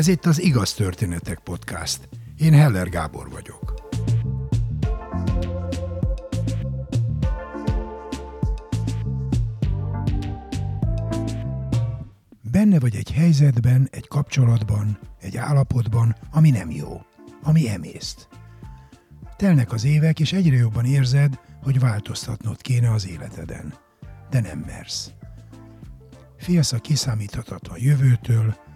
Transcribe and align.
Ez 0.00 0.08
itt 0.08 0.26
az 0.26 0.42
Igaz 0.42 0.74
Történetek 0.74 1.38
Podcast. 1.38 2.08
Én 2.38 2.52
Heller 2.52 2.88
Gábor 2.88 3.30
vagyok. 3.30 3.74
Benne 12.50 12.78
vagy 12.78 12.96
egy 12.96 13.12
helyzetben, 13.12 13.88
egy 13.90 14.08
kapcsolatban, 14.08 14.98
egy 15.20 15.36
állapotban, 15.36 16.16
ami 16.30 16.50
nem 16.50 16.70
jó, 16.70 17.00
ami 17.42 17.68
emészt. 17.68 18.28
Telnek 19.36 19.72
az 19.72 19.84
évek, 19.84 20.20
és 20.20 20.32
egyre 20.32 20.56
jobban 20.56 20.84
érzed, 20.84 21.38
hogy 21.62 21.78
változtatnod 21.78 22.60
kéne 22.60 22.92
az 22.92 23.08
életeden. 23.08 23.74
De 24.30 24.40
nem 24.40 24.58
mersz. 24.58 25.10
Félsz 26.38 26.72
a 26.72 26.78
kiszámíthatatlan 26.78 27.78
jövőtől, 27.80 28.68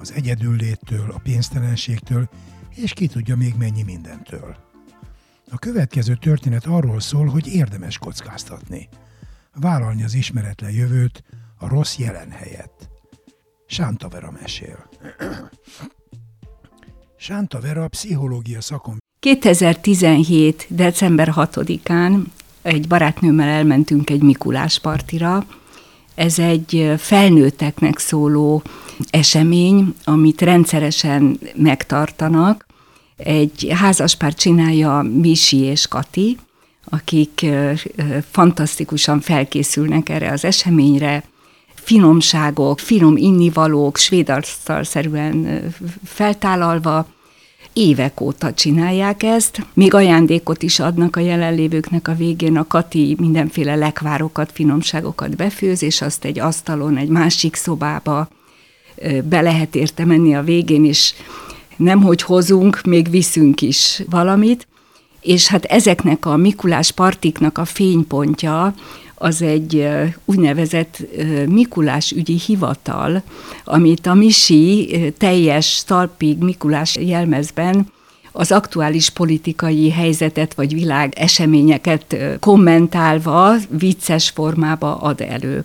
az 0.00 0.12
egyedülléttől, 0.12 1.10
a 1.10 1.20
pénztelenségtől, 1.22 2.28
és 2.74 2.92
ki 2.92 3.06
tudja 3.06 3.36
még 3.36 3.54
mennyi 3.58 3.82
mindentől. 3.82 4.56
A 5.50 5.58
következő 5.58 6.14
történet 6.14 6.66
arról 6.66 7.00
szól, 7.00 7.26
hogy 7.26 7.46
érdemes 7.46 7.98
kockáztatni. 7.98 8.88
Vállalni 9.54 10.02
az 10.02 10.14
ismeretlen 10.14 10.70
jövőt 10.70 11.24
a 11.58 11.68
rossz 11.68 11.96
jelen 11.96 12.30
helyett. 12.30 12.88
Sánta 13.66 14.08
Vera 14.08 14.30
mesél. 14.30 14.88
Sánta 17.16 17.60
Vera 17.60 17.88
pszichológia 17.88 18.60
szakon 18.60 18.98
2017. 19.20 20.66
december 20.68 21.32
6-án 21.36 22.22
egy 22.62 22.88
barátnőmmel 22.88 23.48
elmentünk 23.48 24.10
egy 24.10 24.22
Mikulás 24.22 24.78
partira. 24.78 25.46
Ez 26.20 26.38
egy 26.38 26.92
felnőtteknek 26.98 27.98
szóló 27.98 28.62
esemény, 29.10 29.94
amit 30.04 30.40
rendszeresen 30.40 31.38
megtartanak. 31.54 32.66
Egy 33.16 33.72
házaspár 33.74 34.34
csinálja 34.34 35.02
Misi 35.02 35.56
és 35.56 35.86
Kati, 35.86 36.38
akik 36.84 37.46
fantasztikusan 38.30 39.20
felkészülnek 39.20 40.08
erre 40.08 40.30
az 40.30 40.44
eseményre, 40.44 41.24
finomságok, 41.74 42.78
finom 42.78 43.16
innivalók, 43.16 43.96
svédasztalszerűen 43.96 45.64
feltállalva, 46.04 47.06
évek 47.72 48.20
óta 48.20 48.54
csinálják 48.54 49.22
ezt. 49.22 49.66
Még 49.74 49.94
ajándékot 49.94 50.62
is 50.62 50.80
adnak 50.80 51.16
a 51.16 51.20
jelenlévőknek 51.20 52.08
a 52.08 52.14
végén. 52.14 52.56
A 52.56 52.66
Kati 52.66 53.16
mindenféle 53.18 53.74
lekvárokat, 53.74 54.52
finomságokat 54.52 55.36
befőz, 55.36 55.82
és 55.82 56.00
azt 56.00 56.24
egy 56.24 56.38
asztalon, 56.38 56.96
egy 56.96 57.08
másik 57.08 57.54
szobába 57.54 58.28
be 59.24 59.40
lehet 59.40 59.74
érte 59.74 60.04
menni 60.04 60.34
a 60.34 60.42
végén, 60.42 60.84
és 60.84 61.14
nem 61.76 62.02
hogy 62.02 62.22
hozunk, 62.22 62.80
még 62.82 63.10
viszünk 63.10 63.62
is 63.62 64.02
valamit. 64.10 64.66
És 65.20 65.46
hát 65.46 65.64
ezeknek 65.64 66.26
a 66.26 66.36
Mikulás 66.36 66.92
partiknak 66.92 67.58
a 67.58 67.64
fénypontja 67.64 68.74
az 69.22 69.42
egy 69.42 69.88
úgynevezett 70.24 71.02
Mikulás 71.46 72.12
ügyi 72.12 72.38
hivatal, 72.46 73.22
amit 73.64 74.06
a 74.06 74.14
Misi 74.14 75.12
teljes 75.18 75.84
talpig 75.86 76.38
Mikulás 76.38 76.96
jelmezben 76.96 77.86
az 78.32 78.52
aktuális 78.52 79.10
politikai 79.10 79.90
helyzetet 79.90 80.54
vagy 80.54 80.74
világ 80.74 81.12
eseményeket 81.16 82.16
kommentálva, 82.40 83.54
vicces 83.68 84.30
formába 84.30 84.96
ad 84.96 85.20
elő. 85.20 85.64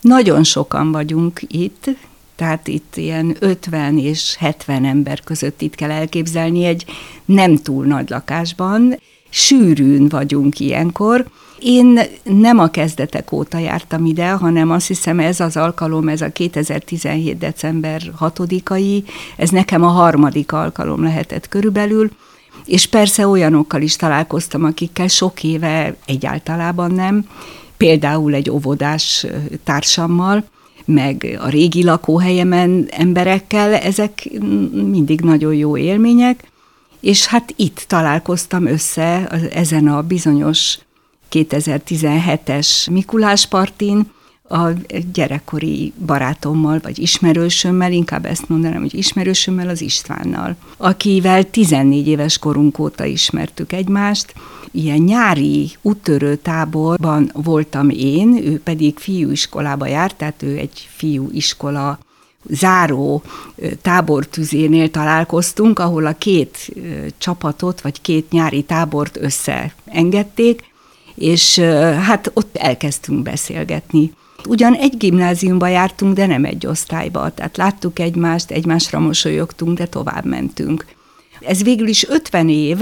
Nagyon 0.00 0.44
sokan 0.44 0.92
vagyunk 0.92 1.40
itt, 1.46 1.90
tehát 2.36 2.68
itt 2.68 2.96
ilyen 2.96 3.36
50 3.38 3.98
és 3.98 4.36
70 4.38 4.84
ember 4.84 5.20
között 5.20 5.60
itt 5.60 5.74
kell 5.74 5.90
elképzelni 5.90 6.64
egy 6.64 6.84
nem 7.24 7.56
túl 7.56 7.84
nagy 7.84 8.08
lakásban. 8.08 9.00
Sűrűn 9.28 10.08
vagyunk 10.08 10.60
ilyenkor, 10.60 11.26
én 11.60 12.00
nem 12.22 12.58
a 12.58 12.68
kezdetek 12.68 13.32
óta 13.32 13.58
jártam 13.58 14.04
ide, 14.04 14.30
hanem 14.30 14.70
azt 14.70 14.86
hiszem 14.86 15.18
ez 15.18 15.40
az 15.40 15.56
alkalom, 15.56 16.08
ez 16.08 16.20
a 16.20 16.32
2017. 16.32 17.38
december 17.38 18.02
6-ai, 18.20 19.02
ez 19.36 19.50
nekem 19.50 19.82
a 19.82 19.88
harmadik 19.88 20.52
alkalom 20.52 21.02
lehetett 21.02 21.48
körülbelül, 21.48 22.10
és 22.64 22.86
persze 22.86 23.26
olyanokkal 23.26 23.82
is 23.82 23.96
találkoztam, 23.96 24.64
akikkel 24.64 25.08
sok 25.08 25.44
éve 25.44 25.96
egyáltalában 26.06 26.90
nem, 26.90 27.24
például 27.76 28.34
egy 28.34 28.50
óvodás 28.50 29.26
társammal, 29.64 30.44
meg 30.84 31.38
a 31.40 31.48
régi 31.48 31.84
lakóhelyemen 31.84 32.88
emberekkel, 32.90 33.74
ezek 33.74 34.28
mindig 34.72 35.20
nagyon 35.20 35.54
jó 35.54 35.76
élmények, 35.76 36.50
és 37.00 37.26
hát 37.26 37.52
itt 37.56 37.84
találkoztam 37.86 38.66
össze 38.66 39.26
ezen 39.52 39.88
a 39.88 40.02
bizonyos 40.02 40.78
2017-es 41.30 42.90
Mikulás 42.90 43.46
partin, 43.46 44.06
a 44.48 44.68
gyerekkori 45.12 45.92
barátommal, 46.06 46.78
vagy 46.82 46.98
ismerősömmel, 46.98 47.92
inkább 47.92 48.24
ezt 48.26 48.48
mondanám, 48.48 48.80
hogy 48.80 48.94
ismerősömmel, 48.94 49.68
az 49.68 49.80
Istvánnal, 49.80 50.56
akivel 50.76 51.50
14 51.50 52.06
éves 52.06 52.38
korunk 52.38 52.78
óta 52.78 53.04
ismertük 53.04 53.72
egymást. 53.72 54.34
Ilyen 54.70 54.98
nyári 54.98 55.70
úttörő 55.82 56.36
táborban 56.36 57.30
voltam 57.34 57.90
én, 57.90 58.36
ő 58.44 58.60
pedig 58.60 58.98
fiúiskolába 58.98 59.86
járt, 59.86 60.16
tehát 60.16 60.42
ő 60.42 60.56
egy 60.56 60.88
fiúiskola 60.96 61.98
záró 62.50 63.22
tábortüzénél 63.82 64.90
találkoztunk, 64.90 65.78
ahol 65.78 66.06
a 66.06 66.12
két 66.12 66.68
csapatot, 67.18 67.80
vagy 67.80 68.00
két 68.00 68.30
nyári 68.30 68.62
tábort 68.62 69.16
összeengedték, 69.20 70.64
és 71.18 71.58
hát 72.02 72.30
ott 72.34 72.56
elkezdtünk 72.56 73.22
beszélgetni. 73.22 74.12
Ugyan 74.46 74.74
egy 74.74 74.96
gimnáziumba 74.96 75.66
jártunk, 75.68 76.14
de 76.14 76.26
nem 76.26 76.44
egy 76.44 76.66
osztályba, 76.66 77.30
tehát 77.30 77.56
láttuk 77.56 77.98
egymást, 77.98 78.50
egymásra 78.50 78.98
mosolyogtunk, 78.98 79.78
de 79.78 79.86
tovább 79.86 80.24
mentünk. 80.24 80.86
Ez 81.40 81.62
végül 81.62 81.88
is 81.88 82.08
50 82.08 82.48
év, 82.48 82.78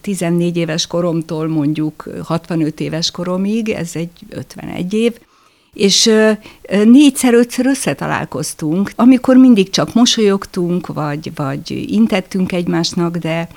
14 0.00 0.56
éves 0.56 0.86
koromtól 0.86 1.48
mondjuk 1.48 2.08
65 2.24 2.80
éves 2.80 3.10
koromig, 3.10 3.68
ez 3.68 3.90
egy 3.94 4.10
51 4.28 4.94
év, 4.94 5.18
és 5.72 6.10
négyszer-ötször 6.84 7.66
összetalálkoztunk, 7.66 8.92
amikor 8.96 9.36
mindig 9.36 9.70
csak 9.70 9.94
mosolyogtunk, 9.94 10.86
vagy, 10.86 11.32
vagy 11.34 11.70
intettünk 11.92 12.52
egymásnak, 12.52 13.16
de 13.16 13.48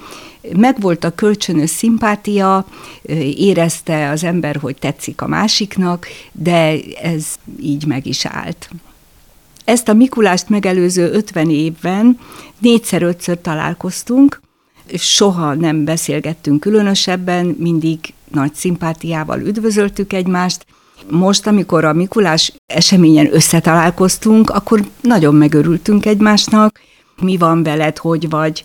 megvolt 0.56 1.04
a 1.04 1.16
kölcsönös 1.16 1.70
szimpátia, 1.70 2.66
érezte 3.36 4.10
az 4.10 4.24
ember, 4.24 4.56
hogy 4.56 4.76
tetszik 4.76 5.22
a 5.22 5.28
másiknak, 5.28 6.08
de 6.32 6.76
ez 7.02 7.26
így 7.62 7.86
meg 7.86 8.06
is 8.06 8.26
állt. 8.26 8.70
Ezt 9.66 9.90
a 9.90 9.94
Mikulást 9.94 10.50
megelőző 10.50 11.12
50 11.12 11.50
évben 11.50 12.20
négyszer-ötször 12.60 13.42
találkoztunk, 13.42 14.42
soha 14.98 15.54
nem 15.54 15.84
beszélgettünk 15.84 16.60
különösebben, 16.60 17.56
mindig 17.60 18.00
nagy 18.32 18.54
szimpátiával 18.54 19.42
üdvözöltük 19.42 20.14
egymást, 20.14 20.66
most, 21.10 21.48
amikor 21.48 21.86
a 21.86 21.94
Mikulás 21.94 22.54
eseményen 22.66 23.34
összetalálkoztunk, 23.34 24.50
akkor 24.50 24.84
nagyon 25.02 25.36
megörültünk 25.36 26.06
egymásnak, 26.06 26.80
mi 27.22 27.38
van 27.38 27.64
veled, 27.64 27.98
hogy 27.98 28.30
vagy, 28.30 28.64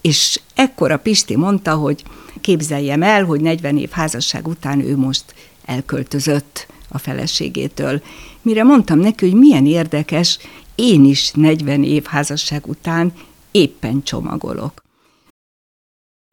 és 0.00 0.40
ekkor 0.54 0.90
a 0.90 0.96
Pisti 0.96 1.36
mondta, 1.36 1.74
hogy 1.74 2.02
képzeljem 2.40 3.02
el, 3.02 3.24
hogy 3.24 3.40
40 3.40 3.78
év 3.78 3.90
házasság 3.90 4.48
után 4.48 4.80
ő 4.80 4.96
most 4.96 5.24
elköltözött 5.64 6.66
a 6.88 6.98
feleségétől. 6.98 8.02
Mire 8.42 8.62
mondtam 8.62 8.98
neki, 8.98 9.28
hogy 9.28 9.38
milyen 9.38 9.66
érdekes, 9.66 10.38
én 10.74 11.04
is 11.04 11.30
40 11.34 11.84
év 11.84 12.04
házasság 12.04 12.66
után 12.66 13.12
éppen 13.50 14.02
csomagolok. 14.02 14.81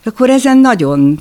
Akkor 0.03 0.29
ezen 0.29 0.57
nagyon 0.57 1.19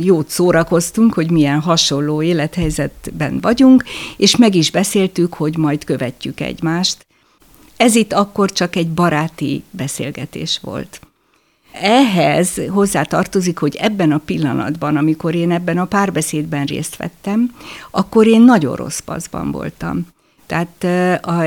jót 0.00 0.28
szórakoztunk, 0.28 1.14
hogy 1.14 1.30
milyen 1.30 1.60
hasonló 1.60 2.22
élethelyzetben 2.22 3.40
vagyunk, 3.40 3.84
és 4.16 4.36
meg 4.36 4.54
is 4.54 4.70
beszéltük, 4.70 5.34
hogy 5.34 5.56
majd 5.56 5.84
követjük 5.84 6.40
egymást. 6.40 7.06
Ez 7.76 7.94
itt 7.94 8.12
akkor 8.12 8.52
csak 8.52 8.76
egy 8.76 8.88
baráti 8.88 9.62
beszélgetés 9.70 10.58
volt. 10.62 11.00
Ehhez 11.72 12.60
hozzá 12.68 13.02
tartozik, 13.02 13.58
hogy 13.58 13.76
ebben 13.76 14.12
a 14.12 14.18
pillanatban, 14.18 14.96
amikor 14.96 15.34
én 15.34 15.50
ebben 15.50 15.78
a 15.78 15.84
párbeszédben 15.84 16.64
részt 16.64 16.96
vettem, 16.96 17.54
akkor 17.90 18.26
én 18.26 18.42
nagyon 18.42 18.76
rossz 18.76 18.98
paszban 18.98 19.50
voltam. 19.50 20.06
Tehát 20.46 20.84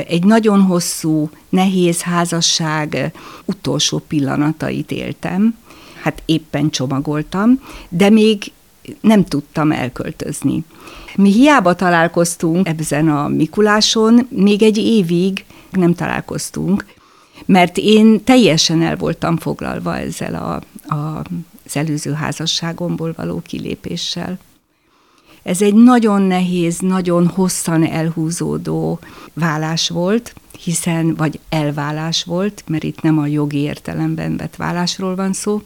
egy 0.08 0.24
nagyon 0.24 0.62
hosszú, 0.62 1.30
nehéz 1.50 2.02
házasság 2.02 3.12
utolsó 3.46 3.98
pillanatait 4.08 4.92
éltem, 4.92 5.56
hát 6.04 6.22
éppen 6.26 6.70
csomagoltam, 6.70 7.62
de 7.90 8.10
még 8.10 8.52
nem 9.02 9.24
tudtam 9.24 9.72
elköltözni. 9.72 10.64
Mi 11.16 11.32
hiába 11.32 11.76
találkoztunk 11.76 12.68
ebben 12.68 13.10
a 13.10 13.28
Mikuláson, 13.28 14.28
még 14.30 14.62
egy 14.64 14.78
évig 14.78 15.46
nem 15.72 15.94
találkoztunk, 15.94 16.86
Mert 17.46 17.78
én 17.78 18.24
teljesen 18.24 18.82
el 18.82 18.96
voltam 18.96 19.38
foglalva 19.38 19.98
ezzel 19.98 20.36
a, 20.36 20.54
a, 20.96 21.24
az 21.66 21.76
előző 21.78 22.12
házasságomból 22.12 23.14
való 23.18 23.42
kilépéssel. 23.46 24.38
Ez 25.44 25.62
egy 25.62 25.74
nagyon 25.74 26.22
nehéz, 26.22 26.80
nagyon 26.80 27.28
hosszan 27.28 27.86
elhúzódó 27.86 29.00
vállás 29.34 29.90
volt, 29.90 30.34
hiszen, 30.64 31.16
vagy 31.16 31.40
elvállás 31.50 32.24
volt, 32.24 32.64
mert 32.68 32.84
itt 32.84 33.02
nem 33.02 33.18
a 33.18 33.26
jogi 33.26 33.58
értelemben 33.58 34.38
vett 34.38 34.56
vállásról 34.56 35.16
van 35.16 35.34
szó, 35.34 35.62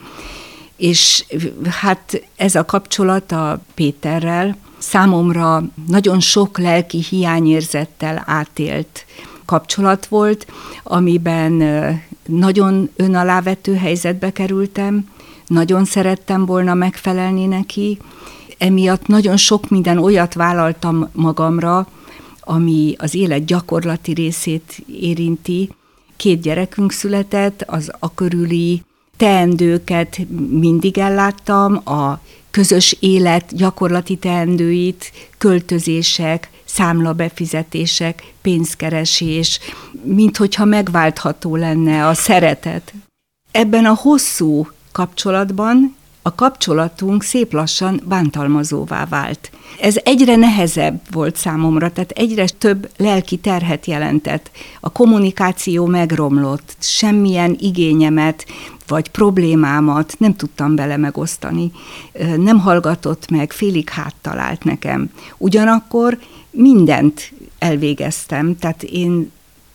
és 0.75 1.25
hát 1.69 2.21
ez 2.35 2.55
a 2.55 2.65
kapcsolat 2.65 3.31
a 3.31 3.59
Péterrel 3.73 4.57
számomra 4.77 5.63
nagyon 5.87 6.19
sok 6.19 6.57
lelki 6.57 7.05
hiányérzettel 7.09 8.23
átélt 8.25 9.05
kapcsolat 9.45 10.05
volt, 10.05 10.47
amiben 10.83 11.63
nagyon 12.25 12.89
önalávető 12.95 13.75
helyzetbe 13.75 14.31
kerültem, 14.31 15.09
nagyon 15.47 15.85
szerettem 15.85 16.45
volna 16.45 16.73
megfelelni 16.73 17.45
neki, 17.45 17.97
emiatt 18.57 19.07
nagyon 19.07 19.37
sok 19.37 19.69
minden 19.69 19.97
olyat 19.97 20.33
vállaltam 20.33 21.09
magamra, 21.13 21.87
ami 22.39 22.95
az 22.97 23.15
élet 23.15 23.45
gyakorlati 23.45 24.13
részét 24.13 24.83
érinti. 24.99 25.71
Két 26.15 26.41
gyerekünk 26.41 26.91
született, 26.91 27.63
az 27.67 27.91
a 27.99 28.13
körüli 28.13 28.83
teendőket 29.17 30.19
mindig 30.49 30.97
elláttam, 30.97 31.81
a 31.87 32.19
közös 32.51 32.97
élet 32.99 33.55
gyakorlati 33.55 34.15
teendőit, 34.15 35.11
költözések, 35.37 36.49
számlabefizetések, 36.65 38.33
pénzkeresés, 38.41 39.59
mint 40.03 40.37
hogyha 40.37 40.65
megváltható 40.65 41.55
lenne 41.55 42.07
a 42.07 42.13
szeretet. 42.13 42.93
Ebben 43.51 43.85
a 43.85 43.93
hosszú 43.93 44.67
kapcsolatban 44.91 45.95
a 46.27 46.35
kapcsolatunk 46.35 47.23
szép 47.23 47.53
lassan 47.53 48.01
bántalmazóvá 48.05 49.05
vált. 49.05 49.51
Ez 49.79 49.95
egyre 50.03 50.35
nehezebb 50.35 51.01
volt 51.11 51.35
számomra, 51.35 51.91
tehát 51.91 52.11
egyre 52.11 52.45
több 52.47 52.89
lelki 52.97 53.37
terhet 53.37 53.85
jelentett. 53.85 54.51
A 54.79 54.91
kommunikáció 54.91 55.85
megromlott, 55.85 56.75
semmilyen 56.79 57.55
igényemet 57.59 58.45
vagy 58.87 59.09
problémámat 59.09 60.15
nem 60.17 60.35
tudtam 60.35 60.75
bele 60.75 60.97
megosztani. 60.97 61.71
Nem 62.37 62.59
hallgatott 62.59 63.29
meg, 63.29 63.51
félig 63.51 63.89
háttalált 63.89 64.63
nekem. 64.63 65.11
Ugyanakkor 65.37 66.17
mindent 66.49 67.33
elvégeztem, 67.59 68.57
tehát 68.57 68.83
én 68.83 69.31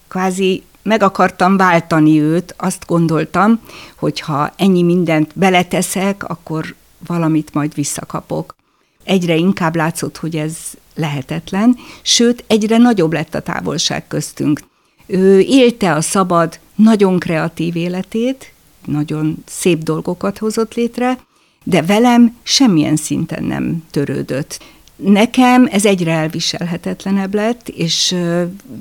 kvázi 0.09 0.63
meg 0.83 1.03
akartam 1.03 1.57
váltani 1.57 2.21
őt, 2.21 2.55
azt 2.59 2.87
gondoltam, 2.87 3.61
hogy 3.97 4.21
ha 4.21 4.53
ennyi 4.57 4.83
mindent 4.83 5.31
beleteszek, 5.35 6.29
akkor 6.29 6.75
valamit 7.07 7.55
majd 7.55 7.75
visszakapok. 7.75 8.55
Egyre 9.05 9.35
inkább 9.37 9.77
látszott, 9.77 10.17
hogy 10.17 10.37
ez 10.37 10.57
lehetetlen, 10.95 11.77
sőt, 12.03 12.45
egyre 12.47 12.77
nagyobb 12.77 13.13
lett 13.13 13.35
a 13.35 13.43
távolság 13.43 14.07
köztünk. 14.09 14.61
Ő 15.07 15.41
élte 15.41 15.95
a 15.95 16.01
szabad, 16.01 16.59
nagyon 16.75 17.19
kreatív 17.19 17.77
életét, 17.77 18.53
nagyon 18.85 19.45
szép 19.47 19.83
dolgokat 19.83 20.39
hozott 20.39 20.75
létre, 20.75 21.19
de 21.65 21.83
velem 21.83 22.37
semmilyen 22.43 22.97
szinten 22.97 23.45
nem 23.45 23.85
törődött. 23.91 24.59
Nekem 25.05 25.69
ez 25.71 25.85
egyre 25.85 26.13
elviselhetetlenebb 26.13 27.35
lett, 27.35 27.69
és 27.69 28.17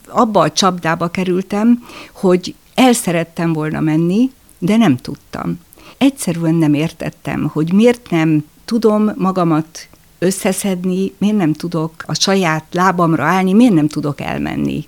abba 0.08 0.40
a 0.40 0.52
csapdába 0.52 1.08
kerültem, 1.08 1.88
hogy 2.12 2.56
el 2.76 2.94
szerettem 2.94 3.54
volna 3.54 3.80
menni, 3.80 4.32
de 4.60 4.78
nem 4.78 4.98
tudtam. 4.98 5.60
Egyszerűen 5.98 6.56
nem 6.56 6.74
értettem, 6.74 7.50
hogy 7.54 7.74
miért 7.74 8.10
nem 8.10 8.46
tudom 8.66 9.12
magamat 9.16 9.88
összeszedni, 10.20 11.14
miért 11.18 11.38
nem 11.38 11.54
tudok 11.54 12.04
a 12.06 12.14
saját 12.14 12.66
lábamra 12.72 13.24
állni, 13.24 13.54
miért 13.54 13.74
nem 13.74 13.88
tudok 13.88 14.22
elmenni. 14.22 14.86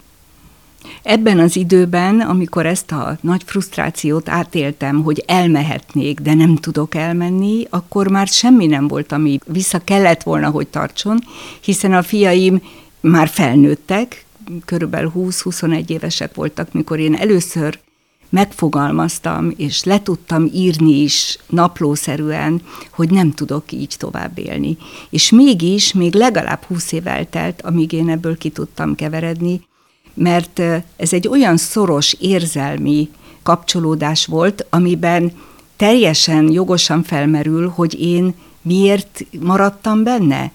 Ebben 1.04 1.40
az 1.40 1.56
időben, 1.56 2.20
amikor 2.20 2.66
ezt 2.66 2.92
a 2.92 3.18
nagy 3.22 3.42
frusztrációt 3.46 4.30
átéltem, 4.30 5.04
hogy 5.04 5.24
elmehetnék, 5.28 6.20
de 6.20 6.34
nem 6.34 6.56
tudok 6.56 6.96
elmenni, 6.96 7.66
akkor 7.70 8.08
már 8.08 8.28
semmi 8.28 8.66
nem 8.66 8.88
volt, 8.88 9.12
ami 9.12 9.40
vissza 9.46 9.80
kellett 9.80 10.24
volna, 10.24 10.50
hogy 10.50 10.68
tartson, 10.68 11.20
hiszen 11.62 11.94
a 11.94 12.04
fiaim 12.04 12.62
már 13.02 13.28
felnőttek, 13.28 14.26
körülbelül 14.66 15.12
20-21 15.16 15.90
évesek 15.90 16.36
voltak, 16.36 16.74
mikor 16.74 17.00
én 17.00 17.16
először 17.16 17.80
megfogalmaztam, 18.30 19.54
és 19.58 19.84
le 19.84 20.02
tudtam 20.02 20.50
írni 20.54 21.02
is 21.02 21.38
naplószerűen, 21.48 22.62
hogy 22.92 23.10
nem 23.10 23.32
tudok 23.32 23.72
így 23.72 23.96
tovább 23.98 24.38
élni. 24.38 24.78
És 25.10 25.32
mégis, 25.32 25.94
még 25.94 26.14
legalább 26.14 26.64
20 26.64 26.92
év 26.92 27.08
eltelt, 27.08 27.62
amíg 27.62 27.92
én 27.92 28.10
ebből 28.10 28.38
ki 28.38 28.50
tudtam 28.50 28.96
keveredni, 28.96 29.62
mert 30.14 30.60
ez 30.96 31.14
egy 31.14 31.28
olyan 31.28 31.58
szoros 31.58 32.14
érzelmi 32.14 33.10
kapcsolódás 33.44 34.26
volt, 34.26 34.66
amiben 34.70 35.32
teljesen 35.76 36.52
jogosan 36.52 37.04
felmerül, 37.04 37.70
hogy 37.70 38.00
én 38.02 38.36
miért 38.62 39.26
maradtam 39.40 40.04
benne. 40.04 40.52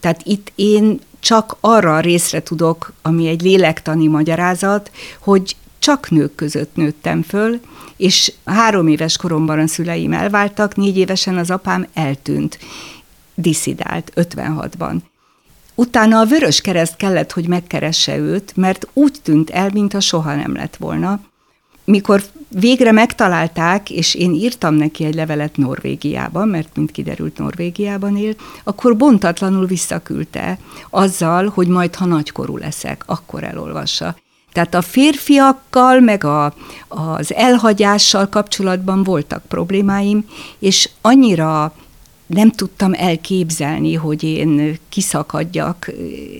Tehát 0.00 0.20
itt 0.24 0.52
én 0.54 1.00
csak 1.20 1.56
arra 1.60 1.96
a 1.96 2.00
részre 2.00 2.42
tudok, 2.42 2.92
ami 3.02 3.26
egy 3.26 3.42
lélektani 3.42 4.06
magyarázat, 4.06 4.90
hogy 5.18 5.56
csak 5.78 6.10
nők 6.10 6.34
között 6.34 6.76
nőttem 6.76 7.22
föl, 7.22 7.60
és 7.96 8.32
három 8.44 8.88
éves 8.88 9.16
koromban 9.16 9.58
a 9.58 9.66
szüleim 9.66 10.12
elváltak, 10.12 10.76
négy 10.76 10.96
évesen 10.96 11.36
az 11.36 11.50
apám 11.50 11.86
eltűnt, 11.94 12.58
diszidált 13.34 14.12
56-ban. 14.16 14.96
Utána 15.82 16.18
a 16.18 16.24
Vörös 16.24 16.60
Kereszt 16.60 16.96
kellett, 16.96 17.32
hogy 17.32 17.48
megkeresse 17.48 18.16
őt, 18.16 18.56
mert 18.56 18.86
úgy 18.92 19.14
tűnt 19.22 19.50
el, 19.50 19.70
mintha 19.72 20.00
soha 20.00 20.34
nem 20.34 20.54
lett 20.54 20.76
volna. 20.76 21.20
Mikor 21.84 22.22
végre 22.48 22.92
megtalálták, 22.92 23.90
és 23.90 24.14
én 24.14 24.32
írtam 24.32 24.74
neki 24.74 25.04
egy 25.04 25.14
levelet 25.14 25.56
Norvégiában, 25.56 26.48
mert 26.48 26.76
mint 26.76 26.90
kiderült 26.90 27.38
Norvégiában 27.38 28.16
él, 28.16 28.34
akkor 28.64 28.96
bontatlanul 28.96 29.66
visszaküldte, 29.66 30.58
azzal, 30.90 31.48
hogy 31.54 31.66
majd, 31.66 31.94
ha 31.94 32.04
nagykorú 32.04 32.56
leszek, 32.56 33.02
akkor 33.06 33.44
elolvassa. 33.44 34.16
Tehát 34.52 34.74
a 34.74 34.82
férfiakkal, 34.82 36.00
meg 36.00 36.24
a, 36.24 36.54
az 36.88 37.34
elhagyással 37.34 38.28
kapcsolatban 38.28 39.02
voltak 39.02 39.42
problémáim, 39.48 40.24
és 40.58 40.88
annyira 41.00 41.74
nem 42.32 42.50
tudtam 42.50 42.92
elképzelni, 42.94 43.94
hogy 43.94 44.22
én 44.22 44.78
kiszakadjak. 44.88 45.90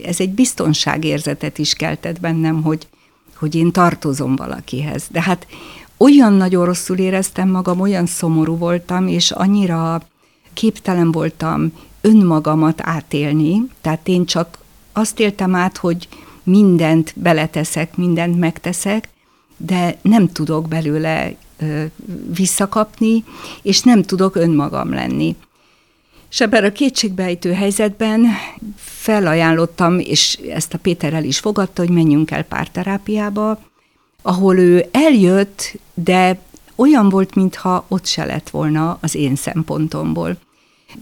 Ez 0.05 0.19
egy 0.19 0.29
biztonságérzetet 0.29 1.57
is 1.57 1.73
keltett 1.73 2.19
bennem, 2.19 2.61
hogy, 2.61 2.87
hogy 3.35 3.55
én 3.55 3.71
tartozom 3.71 4.35
valakihez. 4.35 5.03
De 5.11 5.21
hát 5.21 5.47
olyan 5.97 6.33
nagyon 6.33 6.65
rosszul 6.65 6.97
éreztem 6.97 7.49
magam, 7.49 7.79
olyan 7.79 8.05
szomorú 8.05 8.57
voltam, 8.57 9.07
és 9.07 9.31
annyira 9.31 10.01
képtelen 10.53 11.11
voltam 11.11 11.71
önmagamat 12.01 12.81
átélni, 12.81 13.61
tehát 13.81 14.07
én 14.07 14.25
csak 14.25 14.57
azt 14.93 15.19
éltem 15.19 15.55
át, 15.55 15.77
hogy 15.77 16.07
mindent 16.43 17.13
beleteszek, 17.15 17.97
mindent 17.97 18.39
megteszek, 18.39 19.09
de 19.57 19.97
nem 20.01 20.31
tudok 20.31 20.67
belőle 20.67 21.35
visszakapni, 22.35 23.23
és 23.61 23.81
nem 23.81 24.01
tudok 24.01 24.35
önmagam 24.35 24.93
lenni. 24.93 25.35
És 26.33 26.41
ebben 26.41 26.63
a 26.63 26.71
kétségbejtő 26.71 27.53
helyzetben 27.53 28.25
felajánlottam, 28.75 29.99
és 29.99 30.39
ezt 30.49 30.73
a 30.73 30.77
Péterrel 30.77 31.23
is 31.23 31.39
fogadta, 31.39 31.81
hogy 31.81 31.91
menjünk 31.91 32.31
el 32.31 32.43
párterápiába, 32.43 33.59
ahol 34.21 34.57
ő 34.57 34.85
eljött, 34.91 35.73
de 35.93 36.39
olyan 36.75 37.09
volt, 37.09 37.35
mintha 37.35 37.85
ott 37.87 38.05
se 38.05 38.25
lett 38.25 38.49
volna 38.49 38.97
az 39.01 39.15
én 39.15 39.35
szempontomból. 39.35 40.37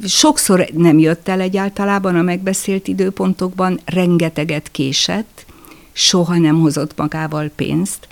Sokszor 0.05 0.67
nem 0.73 0.99
jött 0.99 1.27
el 1.27 1.41
egyáltalában 1.41 2.15
a 2.15 2.21
megbeszélt 2.21 2.87
időpontokban, 2.87 3.79
rengeteget 3.85 4.71
késett, 4.71 5.45
soha 5.91 6.37
nem 6.37 6.59
hozott 6.59 6.97
magával 6.97 7.51
pénzt, 7.55 8.07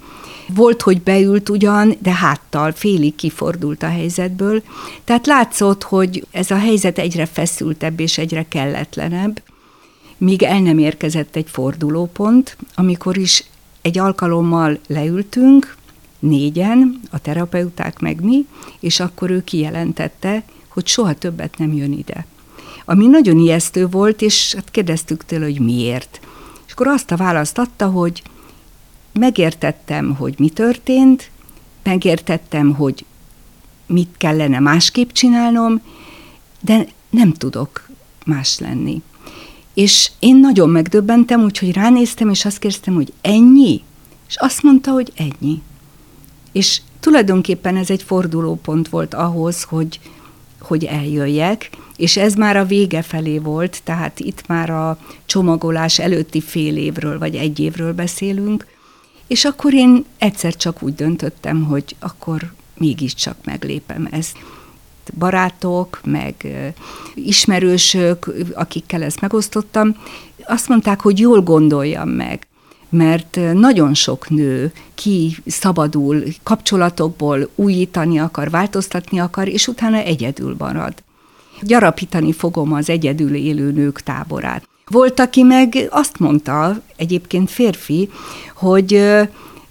volt, 0.55 0.81
hogy 0.81 1.01
beült 1.01 1.49
ugyan, 1.49 1.95
de 1.99 2.11
háttal 2.11 2.71
félig 2.71 3.15
kifordult 3.15 3.83
a 3.83 3.89
helyzetből. 3.89 4.63
Tehát 5.03 5.27
látszott, 5.27 5.83
hogy 5.83 6.25
ez 6.31 6.51
a 6.51 6.57
helyzet 6.57 6.97
egyre 6.97 7.25
feszültebb 7.25 7.99
és 7.99 8.17
egyre 8.17 8.45
kelletlenebb, 8.47 9.41
míg 10.19 10.43
el 10.43 10.59
nem 10.59 10.77
érkezett 10.77 11.35
egy 11.35 11.49
fordulópont, 11.49 12.57
amikor 12.75 13.17
is 13.17 13.43
egy 13.81 13.97
alkalommal 13.97 14.79
leültünk, 14.87 15.75
négyen, 16.19 16.99
a 17.11 17.19
terapeuták 17.19 17.99
meg 17.99 18.21
mi, 18.23 18.45
és 18.79 18.99
akkor 18.99 19.29
ő 19.29 19.43
kijelentette, 19.43 20.43
hogy 20.67 20.87
soha 20.87 21.13
többet 21.13 21.57
nem 21.57 21.73
jön 21.73 21.91
ide. 21.91 22.25
Ami 22.85 23.07
nagyon 23.07 23.37
ijesztő 23.37 23.87
volt, 23.87 24.21
és 24.21 24.53
hát 24.53 24.71
kérdeztük 24.71 25.25
tőle, 25.25 25.45
hogy 25.45 25.59
miért. 25.59 26.19
És 26.65 26.71
akkor 26.71 26.87
azt 26.87 27.11
a 27.11 27.17
választ 27.17 27.57
adta, 27.57 27.85
hogy 27.85 28.21
megértettem, 29.13 30.15
hogy 30.15 30.35
mi 30.37 30.49
történt, 30.49 31.31
megértettem, 31.83 32.73
hogy 32.73 33.05
mit 33.85 34.09
kellene 34.17 34.59
másképp 34.59 35.11
csinálnom, 35.11 35.81
de 36.61 36.87
nem 37.09 37.33
tudok 37.33 37.89
más 38.25 38.59
lenni. 38.59 39.01
És 39.73 40.11
én 40.19 40.37
nagyon 40.37 40.69
megdöbbentem, 40.69 41.43
úgyhogy 41.43 41.73
ránéztem, 41.73 42.29
és 42.29 42.45
azt 42.45 42.59
kérdeztem, 42.59 42.93
hogy 42.93 43.13
ennyi? 43.21 43.81
És 44.27 44.35
azt 44.37 44.63
mondta, 44.63 44.91
hogy 44.91 45.11
ennyi. 45.15 45.61
És 46.51 46.81
tulajdonképpen 46.99 47.77
ez 47.77 47.89
egy 47.89 48.03
fordulópont 48.03 48.89
volt 48.89 49.13
ahhoz, 49.13 49.63
hogy, 49.63 49.99
hogy 50.59 50.83
eljöjjek, 50.83 51.69
és 51.95 52.17
ez 52.17 52.33
már 52.33 52.57
a 52.57 52.65
vége 52.65 53.01
felé 53.01 53.37
volt, 53.37 53.81
tehát 53.83 54.19
itt 54.19 54.47
már 54.47 54.69
a 54.69 54.97
csomagolás 55.25 55.99
előtti 55.99 56.41
fél 56.41 56.77
évről, 56.77 57.19
vagy 57.19 57.35
egy 57.35 57.59
évről 57.59 57.93
beszélünk, 57.93 58.67
és 59.29 59.45
akkor 59.45 59.73
én 59.73 60.05
egyszer 60.17 60.55
csak 60.55 60.83
úgy 60.83 60.95
döntöttem, 60.95 61.63
hogy 61.63 61.95
akkor 61.99 62.51
mégiscsak 62.77 63.35
meglépem 63.43 64.07
ezt. 64.11 64.37
Barátok, 65.17 65.99
meg 66.03 66.47
ismerősök, 67.13 68.33
akikkel 68.53 69.03
ezt 69.03 69.21
megosztottam, 69.21 69.95
azt 70.45 70.67
mondták, 70.67 71.01
hogy 71.01 71.19
jól 71.19 71.41
gondoljam 71.41 72.09
meg 72.09 72.47
mert 72.89 73.39
nagyon 73.53 73.93
sok 73.93 74.29
nő 74.29 74.71
ki 74.95 75.37
szabadul 75.45 76.23
kapcsolatokból, 76.43 77.49
újítani 77.55 78.19
akar, 78.19 78.49
változtatni 78.49 79.19
akar, 79.19 79.47
és 79.47 79.67
utána 79.67 79.97
egyedül 79.97 80.55
marad. 80.57 80.93
Gyarapítani 81.61 82.33
fogom 82.33 82.73
az 82.73 82.89
egyedül 82.89 83.35
élő 83.35 83.71
nők 83.71 84.01
táborát. 84.01 84.68
Volt, 84.89 85.19
aki 85.19 85.43
meg 85.43 85.87
azt 85.89 86.19
mondta, 86.19 86.81
egyébként 86.95 87.51
férfi, 87.51 88.09
hogy 88.55 89.03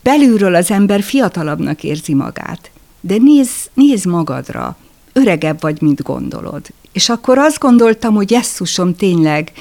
belülről 0.02 0.54
az 0.54 0.70
ember 0.70 1.02
fiatalabbnak 1.02 1.82
érzi 1.82 2.14
magát. 2.14 2.70
De 3.00 3.16
nézz, 3.16 3.66
nézz 3.75 4.04
magadra, 4.04 4.76
öregebb 5.12 5.60
vagy, 5.60 5.82
mint 5.82 6.02
gondolod. 6.02 6.66
És 6.92 7.08
akkor 7.08 7.38
azt 7.38 7.58
gondoltam, 7.58 8.14
hogy 8.14 8.30
jesszusom, 8.30 8.94
tényleg 8.94 9.52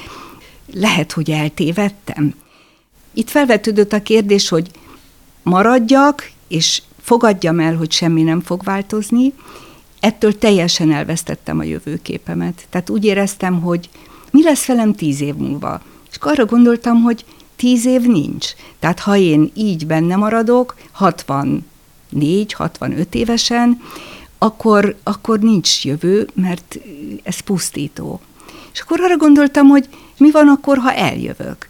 lehet, 0.72 1.12
hogy 1.12 1.30
eltévedtem. 1.30 2.34
Itt 3.14 3.30
felvetődött 3.30 3.92
a 3.92 4.02
kérdés, 4.02 4.48
hogy 4.48 4.70
maradjak, 5.42 6.30
és 6.48 6.82
fogadjam 7.02 7.60
el, 7.60 7.76
hogy 7.76 7.92
semmi 7.92 8.22
nem 8.22 8.40
fog 8.40 8.62
változni, 8.64 9.32
ettől 10.00 10.38
teljesen 10.38 10.92
elvesztettem 10.92 11.58
a 11.58 11.62
jövőképemet. 11.62 12.66
Tehát 12.70 12.90
úgy 12.90 13.04
éreztem, 13.04 13.60
hogy 13.60 13.88
mi 14.30 14.42
lesz 14.42 14.66
velem 14.66 14.94
tíz 14.94 15.20
év 15.20 15.34
múlva. 15.34 15.80
És 16.10 16.16
arra 16.20 16.44
gondoltam, 16.44 17.02
hogy 17.02 17.24
tíz 17.56 17.86
év 17.86 18.02
nincs. 18.02 18.46
Tehát 18.78 18.98
ha 19.00 19.16
én 19.16 19.50
így 19.54 19.86
benne 19.86 20.16
maradok, 20.16 20.76
64, 20.92 22.52
65 22.52 23.14
évesen, 23.14 23.80
akkor, 24.38 24.96
akkor 25.02 25.38
nincs 25.38 25.84
jövő, 25.84 26.28
mert 26.34 26.78
ez 27.22 27.40
pusztító. 27.40 28.20
És 28.72 28.80
akkor 28.80 29.00
arra 29.00 29.16
gondoltam, 29.16 29.68
hogy 29.68 29.88
mi 30.18 30.30
van 30.30 30.48
akkor, 30.48 30.78
ha 30.78 30.92
eljövök 30.92 31.66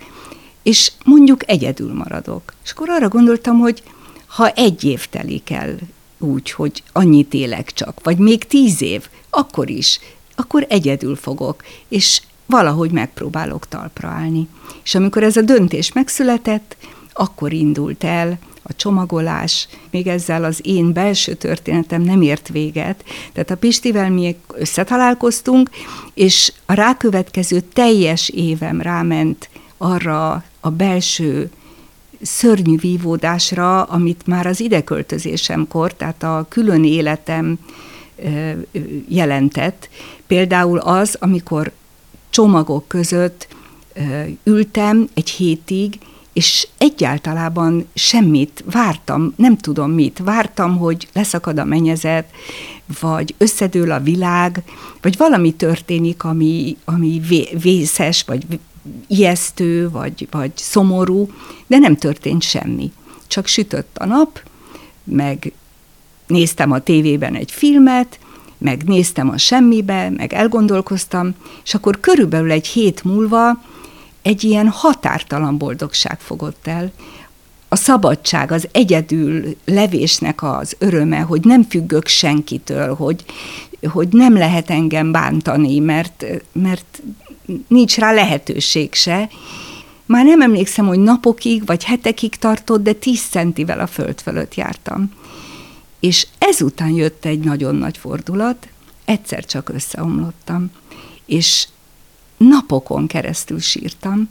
és 0.68 0.92
mondjuk 1.04 1.50
egyedül 1.50 1.92
maradok. 1.92 2.54
És 2.64 2.70
akkor 2.70 2.88
arra 2.90 3.08
gondoltam, 3.08 3.58
hogy 3.58 3.82
ha 4.26 4.50
egy 4.50 4.84
év 4.84 5.06
telik 5.06 5.50
el 5.50 5.76
úgy, 6.18 6.50
hogy 6.50 6.82
annyit 6.92 7.34
élek 7.34 7.72
csak, 7.72 8.00
vagy 8.02 8.18
még 8.18 8.44
tíz 8.44 8.82
év, 8.82 9.08
akkor 9.30 9.70
is, 9.70 10.00
akkor 10.34 10.66
egyedül 10.68 11.16
fogok, 11.16 11.64
és 11.88 12.22
valahogy 12.48 12.90
megpróbálok 12.90 13.68
talpra 13.68 14.08
állni. 14.08 14.48
És 14.84 14.94
amikor 14.94 15.22
ez 15.22 15.36
a 15.36 15.42
döntés 15.42 15.92
megszületett, 15.92 16.76
akkor 17.12 17.52
indult 17.52 18.04
el 18.04 18.38
a 18.62 18.76
csomagolás, 18.76 19.68
még 19.90 20.06
ezzel 20.06 20.44
az 20.44 20.60
én 20.62 20.92
belső 20.92 21.34
történetem 21.34 22.02
nem 22.02 22.22
ért 22.22 22.48
véget. 22.48 23.04
Tehát 23.32 23.50
a 23.50 23.56
Pistivel 23.56 24.10
mi 24.10 24.36
összetalálkoztunk, 24.54 25.70
és 26.14 26.52
a 26.66 26.72
rákövetkező 26.72 27.60
teljes 27.60 28.28
évem 28.28 28.80
ráment 28.80 29.48
arra 29.76 30.44
a 30.60 30.70
belső 30.70 31.50
szörnyű 32.22 32.76
vívódásra, 32.76 33.82
amit 33.82 34.26
már 34.26 34.46
az 34.46 34.60
ideköltözésemkor, 34.60 35.94
tehát 35.94 36.22
a 36.22 36.46
külön 36.48 36.84
életem 36.84 37.58
jelentett. 39.08 39.88
Például 40.26 40.78
az, 40.78 41.16
amikor 41.20 41.72
csomagok 42.30 42.88
között 42.88 43.48
ültem 44.44 45.08
egy 45.14 45.30
hétig, 45.30 45.98
és 46.32 46.68
egyáltalában 46.78 47.86
semmit 47.94 48.64
vártam, 48.70 49.32
nem 49.36 49.56
tudom 49.56 49.90
mit. 49.90 50.20
Vártam, 50.24 50.76
hogy 50.76 51.08
leszakad 51.12 51.58
a 51.58 51.64
menyezet, 51.64 52.30
vagy 53.00 53.34
összedől 53.38 53.90
a 53.90 54.00
világ, 54.00 54.62
vagy 55.00 55.16
valami 55.16 55.54
történik, 55.54 56.24
ami, 56.24 56.76
ami 56.84 57.20
vészes, 57.60 58.22
vagy 58.22 58.46
ijesztő, 59.06 59.90
vagy, 59.90 60.28
vagy 60.30 60.50
szomorú, 60.54 61.30
de 61.66 61.78
nem 61.78 61.96
történt 61.96 62.42
semmi. 62.42 62.92
Csak 63.26 63.46
sütött 63.46 63.96
a 63.98 64.06
nap, 64.06 64.42
meg 65.04 65.52
néztem 66.26 66.70
a 66.70 66.78
tévében 66.78 67.34
egy 67.34 67.50
filmet, 67.50 68.18
meg 68.58 68.82
néztem 68.84 69.28
a 69.28 69.38
semmibe, 69.38 70.10
meg 70.10 70.32
elgondolkoztam, 70.32 71.34
és 71.64 71.74
akkor 71.74 72.00
körülbelül 72.00 72.50
egy 72.50 72.66
hét 72.66 73.04
múlva 73.04 73.60
egy 74.22 74.44
ilyen 74.44 74.68
határtalan 74.68 75.58
boldogság 75.58 76.20
fogott 76.20 76.66
el. 76.66 76.92
A 77.68 77.76
szabadság, 77.76 78.52
az 78.52 78.68
egyedül 78.72 79.56
levésnek 79.64 80.42
az 80.42 80.76
öröme, 80.78 81.18
hogy 81.18 81.44
nem 81.44 81.62
függök 81.62 82.06
senkitől, 82.06 82.94
hogy, 82.94 83.24
hogy 83.90 84.08
nem 84.10 84.36
lehet 84.36 84.70
engem 84.70 85.12
bántani, 85.12 85.78
mert, 85.78 86.24
mert 86.52 87.02
nincs 87.68 87.96
rá 87.96 88.12
lehetőség 88.12 88.94
se. 88.94 89.28
Már 90.06 90.24
nem 90.24 90.40
emlékszem, 90.40 90.86
hogy 90.86 90.98
napokig 90.98 91.66
vagy 91.66 91.84
hetekig 91.84 92.34
tartott, 92.36 92.82
de 92.82 92.92
tíz 92.92 93.20
centivel 93.20 93.80
a 93.80 93.86
föld 93.86 94.20
fölött 94.20 94.54
jártam. 94.54 95.10
És 96.00 96.26
ezután 96.38 96.90
jött 96.90 97.24
egy 97.24 97.40
nagyon 97.40 97.74
nagy 97.74 97.98
fordulat, 97.98 98.68
egyszer 99.04 99.44
csak 99.44 99.68
összeomlottam, 99.68 100.70
és 101.26 101.68
napokon 102.36 103.06
keresztül 103.06 103.58
sírtam, 103.60 104.28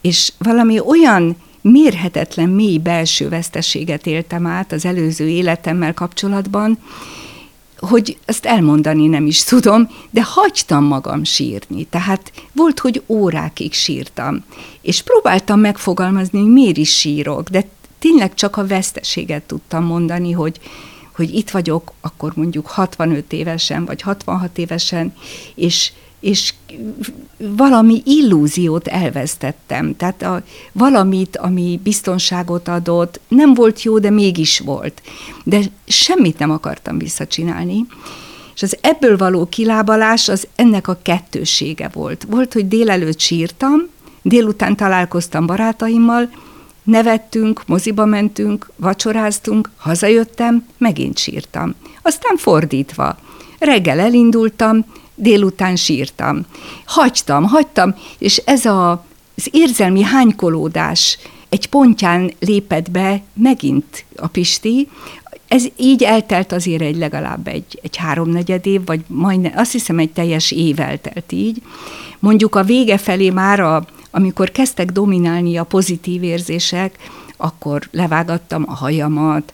és 0.00 0.32
valami 0.38 0.80
olyan 0.80 1.36
mérhetetlen 1.60 2.48
mély 2.48 2.78
belső 2.78 3.28
veszteséget 3.28 4.06
éltem 4.06 4.46
át 4.46 4.72
az 4.72 4.84
előző 4.84 5.28
életemmel 5.28 5.94
kapcsolatban, 5.94 6.78
hogy 7.78 8.18
ezt 8.24 8.44
elmondani 8.44 9.06
nem 9.06 9.26
is 9.26 9.44
tudom, 9.44 9.90
de 10.10 10.22
hagytam 10.24 10.84
magam 10.84 11.24
sírni. 11.24 11.84
Tehát 11.84 12.32
volt, 12.52 12.78
hogy 12.78 13.02
órákig 13.06 13.72
sírtam, 13.72 14.44
és 14.80 15.02
próbáltam 15.02 15.60
megfogalmazni, 15.60 16.40
hogy 16.40 16.52
miért 16.52 16.76
is 16.76 16.98
sírok, 16.98 17.48
de 17.48 17.66
tényleg 18.04 18.34
csak 18.34 18.56
a 18.56 18.66
veszteséget 18.66 19.42
tudtam 19.42 19.84
mondani, 19.84 20.32
hogy, 20.32 20.60
hogy 21.16 21.34
itt 21.34 21.50
vagyok, 21.50 21.92
akkor 22.00 22.32
mondjuk 22.36 22.66
65 22.66 23.32
évesen, 23.32 23.84
vagy 23.84 24.02
66 24.02 24.58
évesen, 24.58 25.14
és 25.54 25.92
és 26.20 26.54
valami 27.38 28.02
illúziót 28.04 28.88
elvesztettem. 28.88 29.96
Tehát 29.96 30.22
a, 30.22 30.42
valamit, 30.72 31.36
ami 31.36 31.80
biztonságot 31.82 32.68
adott, 32.68 33.20
nem 33.28 33.54
volt 33.54 33.82
jó, 33.82 33.98
de 33.98 34.10
mégis 34.10 34.58
volt. 34.58 35.02
De 35.44 35.60
semmit 35.86 36.38
nem 36.38 36.50
akartam 36.50 36.98
visszacsinálni. 36.98 37.86
És 38.54 38.62
az 38.62 38.76
ebből 38.80 39.16
való 39.16 39.46
kilábalás 39.46 40.28
az 40.28 40.46
ennek 40.54 40.88
a 40.88 40.98
kettősége 41.02 41.88
volt. 41.92 42.26
Volt, 42.30 42.52
hogy 42.52 42.68
délelőtt 42.68 43.20
sírtam, 43.20 43.88
délután 44.22 44.76
találkoztam 44.76 45.46
barátaimmal, 45.46 46.30
nevettünk, 46.84 47.66
moziba 47.66 48.04
mentünk, 48.04 48.70
vacsoráztunk, 48.76 49.70
hazajöttem, 49.76 50.66
megint 50.78 51.18
sírtam. 51.18 51.74
Aztán 52.02 52.36
fordítva. 52.36 53.16
Reggel 53.58 53.98
elindultam, 53.98 54.84
délután 55.14 55.76
sírtam. 55.76 56.46
Hagytam, 56.84 57.44
hagytam, 57.44 57.94
és 58.18 58.36
ez 58.36 58.64
a, 58.64 58.90
az 59.36 59.48
érzelmi 59.50 60.02
hánykolódás 60.02 61.18
egy 61.48 61.68
pontján 61.68 62.32
lépett 62.38 62.90
be 62.90 63.22
megint 63.34 64.04
a 64.16 64.26
Pisti, 64.26 64.88
ez 65.48 65.64
így 65.76 66.02
eltelt 66.02 66.52
azért 66.52 66.82
egy 66.82 66.96
legalább 66.96 67.48
egy, 67.48 67.78
egy 67.82 67.96
háromnegyed 67.96 68.66
év, 68.66 68.84
vagy 68.84 69.00
majdnem, 69.06 69.52
azt 69.56 69.72
hiszem 69.72 69.98
egy 69.98 70.10
teljes 70.10 70.50
év 70.50 70.80
eltelt 70.80 71.32
így. 71.32 71.62
Mondjuk 72.18 72.54
a 72.54 72.62
vége 72.62 72.98
felé 72.98 73.30
már, 73.30 73.60
a, 73.60 73.84
amikor 74.14 74.50
kezdtek 74.50 74.90
dominálni 74.90 75.56
a 75.56 75.64
pozitív 75.64 76.22
érzések, 76.22 76.96
akkor 77.36 77.88
levágattam 77.90 78.64
a 78.66 78.74
hajamat, 78.74 79.52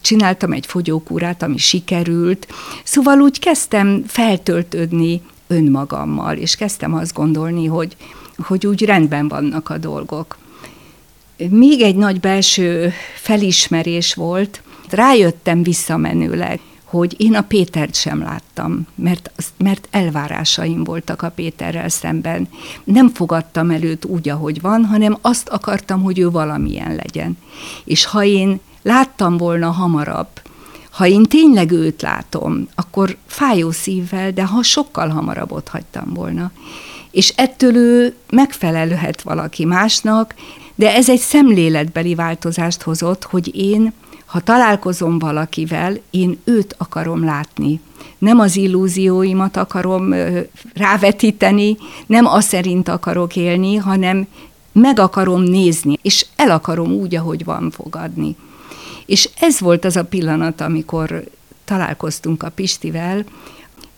csináltam 0.00 0.52
egy 0.52 0.66
fogyókúrát, 0.66 1.42
ami 1.42 1.56
sikerült. 1.56 2.46
Szóval 2.84 3.20
úgy 3.20 3.38
kezdtem 3.38 4.04
feltöltődni 4.06 5.22
önmagammal, 5.46 6.36
és 6.36 6.56
kezdtem 6.56 6.94
azt 6.94 7.14
gondolni, 7.14 7.66
hogy, 7.66 7.96
hogy 8.36 8.66
úgy 8.66 8.84
rendben 8.84 9.28
vannak 9.28 9.68
a 9.68 9.78
dolgok. 9.78 10.38
Még 11.48 11.80
egy 11.80 11.96
nagy 11.96 12.20
belső 12.20 12.92
felismerés 13.14 14.14
volt, 14.14 14.62
rájöttem 14.88 15.62
visszamenőleg, 15.62 16.60
hogy 16.96 17.14
én 17.16 17.34
a 17.34 17.40
Pétert 17.40 17.94
sem 17.94 18.22
láttam, 18.22 18.86
mert, 18.94 19.30
mert 19.58 19.88
elvárásaim 19.90 20.84
voltak 20.84 21.22
a 21.22 21.30
Péterrel 21.30 21.88
szemben. 21.88 22.48
Nem 22.84 23.08
fogadtam 23.08 23.70
előtt 23.70 24.04
úgy, 24.04 24.28
ahogy 24.28 24.60
van, 24.60 24.84
hanem 24.84 25.18
azt 25.20 25.48
akartam, 25.48 26.02
hogy 26.02 26.18
ő 26.18 26.30
valamilyen 26.30 26.94
legyen. 26.94 27.38
És 27.84 28.04
ha 28.04 28.24
én 28.24 28.60
láttam 28.82 29.36
volna 29.36 29.70
hamarabb, 29.70 30.28
ha 30.90 31.06
én 31.06 31.22
tényleg 31.22 31.70
őt 31.70 32.02
látom, 32.02 32.68
akkor 32.74 33.16
fájó 33.26 33.70
szívvel, 33.70 34.32
de 34.32 34.44
ha 34.44 34.62
sokkal 34.62 35.08
hamarabb 35.08 35.52
ott 35.52 35.68
hagytam 35.68 36.12
volna. 36.12 36.52
És 37.10 37.32
ettől 37.36 37.76
ő 37.76 38.14
megfelelhet 38.30 39.22
valaki 39.22 39.64
másnak, 39.64 40.34
de 40.74 40.94
ez 40.94 41.08
egy 41.08 41.20
szemléletbeli 41.20 42.14
változást 42.14 42.82
hozott, 42.82 43.24
hogy 43.24 43.56
én 43.56 43.92
ha 44.34 44.40
találkozom 44.40 45.18
valakivel, 45.18 45.98
én 46.10 46.38
őt 46.44 46.74
akarom 46.78 47.24
látni. 47.24 47.80
Nem 48.18 48.38
az 48.38 48.56
illúzióimat 48.56 49.56
akarom 49.56 50.14
rávetíteni, 50.74 51.76
nem 52.06 52.26
az 52.26 52.44
szerint 52.44 52.88
akarok 52.88 53.36
élni, 53.36 53.76
hanem 53.76 54.26
meg 54.72 54.98
akarom 54.98 55.42
nézni, 55.42 55.98
és 56.02 56.26
el 56.36 56.50
akarom 56.50 56.92
úgy, 56.92 57.14
ahogy 57.14 57.44
van 57.44 57.70
fogadni. 57.70 58.36
És 59.06 59.30
ez 59.40 59.60
volt 59.60 59.84
az 59.84 59.96
a 59.96 60.04
pillanat, 60.04 60.60
amikor 60.60 61.24
találkoztunk 61.64 62.42
a 62.42 62.50
Pistivel. 62.50 63.24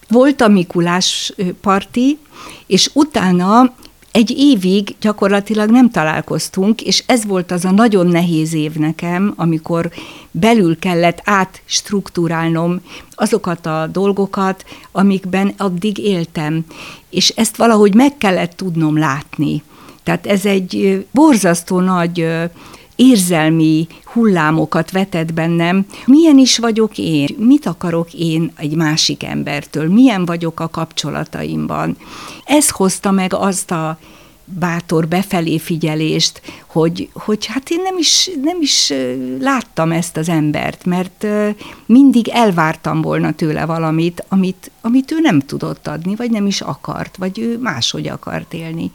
Volt 0.09 0.41
a 0.41 0.49
Mikulás 0.49 1.33
parti, 1.61 2.19
és 2.67 2.91
utána 2.93 3.75
egy 4.17 4.31
évig 4.37 4.95
gyakorlatilag 5.01 5.71
nem 5.71 5.91
találkoztunk, 5.91 6.83
és 6.83 7.03
ez 7.07 7.27
volt 7.27 7.51
az 7.51 7.65
a 7.65 7.71
nagyon 7.71 8.07
nehéz 8.07 8.55
év 8.55 8.75
nekem, 8.75 9.33
amikor 9.37 9.91
belül 10.31 10.79
kellett 10.79 11.21
átstruktúrálnom 11.25 12.81
azokat 13.15 13.67
a 13.67 13.89
dolgokat, 13.93 14.65
amikben 14.93 15.55
addig 15.57 15.99
éltem, 15.99 16.65
és 17.11 17.29
ezt 17.29 17.57
valahogy 17.57 17.95
meg 17.95 18.17
kellett 18.17 18.53
tudnom 18.53 18.99
látni. 18.99 19.63
Tehát 20.03 20.27
ez 20.27 20.45
egy 20.45 21.07
borzasztó 21.11 21.81
nagy 21.81 22.27
érzelmi 22.97 23.87
hullámokat 24.05 24.91
vetett 24.91 25.33
bennem. 25.33 25.87
Milyen 26.07 26.39
is 26.39 26.59
vagyok 26.59 26.99
én? 26.99 27.37
Mit 27.39 27.67
akarok 27.67 28.15
én 28.15 28.53
egy 28.57 28.75
másik 28.75 29.25
embertől? 29.25 29.89
Milyen 29.89 30.25
vagyok 30.25 30.61
a 30.61 30.69
kapcsolataimban? 30.69 31.97
Ez 32.45 32.71
hozta 32.71 33.11
meg 33.11 33.35
azt 33.35 33.71
a 33.71 33.99
bátor 34.45 35.09
befelé 35.09 35.59
figyelést, 35.59 36.43
hogy, 36.67 37.09
hogy 37.13 37.47
hát 37.47 37.71
én 37.71 37.83
nem 37.83 37.99
is, 37.99 38.31
nem 38.43 38.57
is 38.61 38.93
láttam 39.41 39.93
ezt 39.93 40.17
az 40.17 40.29
embert, 40.29 40.85
mert 40.85 41.27
mindig 41.87 42.29
elvártam 42.29 43.03
volna 43.03 43.33
tőle 43.33 43.65
valamit, 43.65 44.25
amit, 44.29 44.71
amit 44.81 45.13
ő 45.13 45.21
nem 45.21 45.41
tudott 45.41 45.87
adni, 45.87 46.15
vagy 46.15 46.31
nem 46.31 46.47
is 46.47 46.61
akart, 46.61 47.17
vagy 47.17 47.39
ő 47.39 47.59
máshogy 47.59 48.09
akart 48.09 48.55
élni 48.55 48.91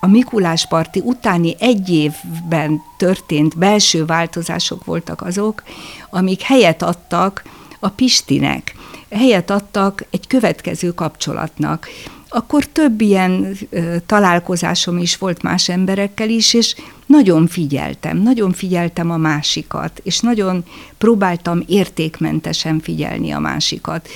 a 0.00 0.06
Mikulás 0.06 0.66
parti 0.66 1.00
utáni 1.04 1.54
egy 1.58 1.88
évben 1.88 2.82
történt 2.96 3.58
belső 3.58 4.04
változások 4.04 4.84
voltak 4.84 5.22
azok, 5.22 5.62
amik 6.10 6.42
helyet 6.42 6.82
adtak 6.82 7.42
a 7.80 7.88
Pistinek, 7.88 8.74
helyet 9.10 9.50
adtak 9.50 10.04
egy 10.10 10.26
következő 10.26 10.90
kapcsolatnak. 10.94 11.88
Akkor 12.28 12.64
több 12.64 13.00
ilyen 13.00 13.56
ö, 13.70 13.96
találkozásom 14.06 14.98
is 14.98 15.16
volt 15.16 15.42
más 15.42 15.68
emberekkel 15.68 16.28
is, 16.28 16.54
és 16.54 16.74
nagyon 17.06 17.46
figyeltem, 17.46 18.16
nagyon 18.16 18.52
figyeltem 18.52 19.10
a 19.10 19.16
másikat, 19.16 20.00
és 20.02 20.20
nagyon 20.20 20.64
próbáltam 20.98 21.62
értékmentesen 21.66 22.80
figyelni 22.80 23.30
a 23.30 23.38
másikat. 23.38 24.08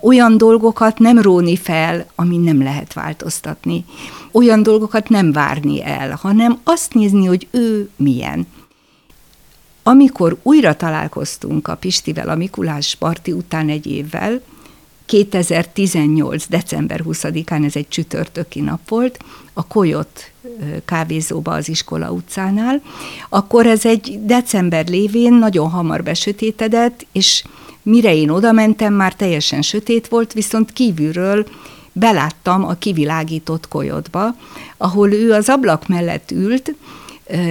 Olyan 0.00 0.36
dolgokat 0.36 0.98
nem 0.98 1.18
róni 1.18 1.56
fel, 1.56 2.06
ami 2.14 2.36
nem 2.36 2.62
lehet 2.62 2.92
változtatni 2.92 3.84
olyan 4.38 4.62
dolgokat 4.62 5.08
nem 5.08 5.32
várni 5.32 5.84
el, 5.84 6.18
hanem 6.20 6.58
azt 6.64 6.94
nézni, 6.94 7.26
hogy 7.26 7.46
ő 7.50 7.90
milyen. 7.96 8.46
Amikor 9.82 10.38
újra 10.42 10.76
találkoztunk 10.76 11.68
a 11.68 11.74
Pistivel 11.74 12.28
a 12.28 12.34
Mikulás 12.34 12.94
parti 12.94 13.32
után 13.32 13.68
egy 13.68 13.86
évvel, 13.86 14.40
2018. 15.06 16.48
december 16.48 17.02
20-án, 17.04 17.64
ez 17.64 17.76
egy 17.76 17.88
csütörtöki 17.88 18.60
nap 18.60 18.88
volt, 18.88 19.18
a 19.52 19.66
Koyot 19.66 20.30
kávézóba 20.84 21.52
az 21.52 21.68
iskola 21.68 22.10
utcánál, 22.10 22.82
akkor 23.28 23.66
ez 23.66 23.86
egy 23.86 24.18
december 24.22 24.88
lévén 24.88 25.32
nagyon 25.32 25.70
hamar 25.70 26.02
besötétedett, 26.02 27.06
és 27.12 27.44
mire 27.82 28.14
én 28.14 28.28
oda 28.28 28.52
mentem, 28.52 28.94
már 28.94 29.14
teljesen 29.14 29.62
sötét 29.62 30.08
volt, 30.08 30.32
viszont 30.32 30.72
kívülről 30.72 31.46
beláttam 31.98 32.64
a 32.64 32.74
kivilágított 32.74 33.68
kolyodba, 33.68 34.34
ahol 34.76 35.12
ő 35.12 35.32
az 35.32 35.48
ablak 35.48 35.88
mellett 35.88 36.30
ült, 36.30 36.74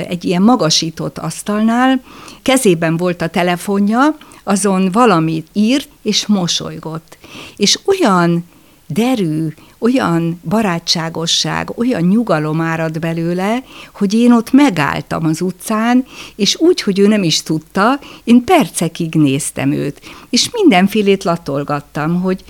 egy 0.08 0.26
ilyen 0.26 0.42
magasított 0.42 1.18
asztalnál, 1.18 2.02
kezében 2.42 2.98
volt 2.98 3.22
a 3.22 3.28
telefonja, 3.28 4.18
azon 4.44 4.92
valamit 4.92 5.48
írt, 5.54 5.90
és 6.02 6.26
mosolygott. 6.26 7.18
És 7.56 7.80
olyan 7.86 8.46
derű, 8.88 9.48
olyan 9.78 10.42
barátságosság, 10.44 11.78
olyan 11.78 12.02
nyugalom 12.02 12.62
árad 12.62 13.00
belőle, 13.00 13.64
hogy 13.94 14.14
én 14.14 14.32
ott 14.32 14.52
megálltam 14.52 15.26
az 15.26 15.42
utcán, 15.42 16.06
és 16.36 16.60
úgy, 16.60 16.82
hogy 16.82 17.00
ő 17.00 17.08
nem 17.08 17.24
is 17.24 17.44
tudta, 17.44 18.00
én 18.24 18.44
percekig 18.44 19.16
néztem 19.16 19.72
őt, 19.72 20.02
és 20.30 20.50
mindenfélét 20.52 21.24
latolgattam, 21.24 22.22
hogy 22.22 22.44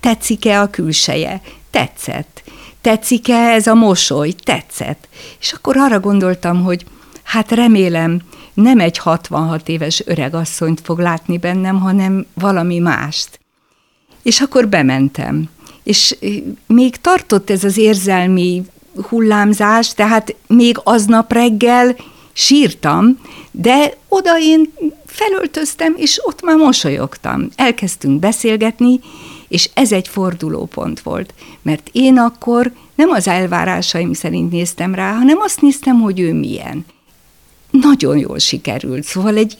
tetszik-e 0.00 0.60
a 0.60 0.70
külseje? 0.70 1.40
Tetszett. 1.70 2.42
Tetszik-e 2.80 3.34
ez 3.34 3.66
a 3.66 3.74
mosoly? 3.74 4.32
Tetszett. 4.32 5.08
És 5.40 5.52
akkor 5.52 5.76
arra 5.76 6.00
gondoltam, 6.00 6.62
hogy 6.62 6.84
hát 7.22 7.50
remélem, 7.50 8.20
nem 8.54 8.80
egy 8.80 8.98
66 8.98 9.68
éves 9.68 10.02
öregasszonyt 10.06 10.80
fog 10.80 10.98
látni 10.98 11.38
bennem, 11.38 11.80
hanem 11.80 12.26
valami 12.34 12.78
mást. 12.78 13.40
És 14.22 14.40
akkor 14.40 14.68
bementem. 14.68 15.48
És 15.82 16.16
még 16.66 16.96
tartott 16.96 17.50
ez 17.50 17.64
az 17.64 17.76
érzelmi 17.76 18.62
hullámzás, 19.08 19.94
tehát 19.94 20.34
még 20.46 20.80
aznap 20.82 21.32
reggel 21.32 21.96
sírtam, 22.32 23.18
de 23.50 23.96
oda 24.08 24.38
én 24.40 24.72
felöltöztem, 25.06 25.94
és 25.96 26.20
ott 26.24 26.42
már 26.42 26.56
mosolyogtam. 26.56 27.48
Elkezdtünk 27.56 28.18
beszélgetni, 28.18 29.00
és 29.48 29.70
ez 29.74 29.92
egy 29.92 30.08
fordulópont 30.08 31.00
volt, 31.00 31.34
mert 31.62 31.88
én 31.92 32.18
akkor 32.18 32.72
nem 32.94 33.10
az 33.10 33.28
elvárásaim 33.28 34.12
szerint 34.12 34.50
néztem 34.50 34.94
rá, 34.94 35.12
hanem 35.12 35.38
azt 35.40 35.60
néztem, 35.60 36.00
hogy 36.00 36.20
ő 36.20 36.34
milyen. 36.34 36.84
Nagyon 37.70 38.18
jól 38.18 38.38
sikerült, 38.38 39.04
szóval 39.04 39.36
egy 39.36 39.58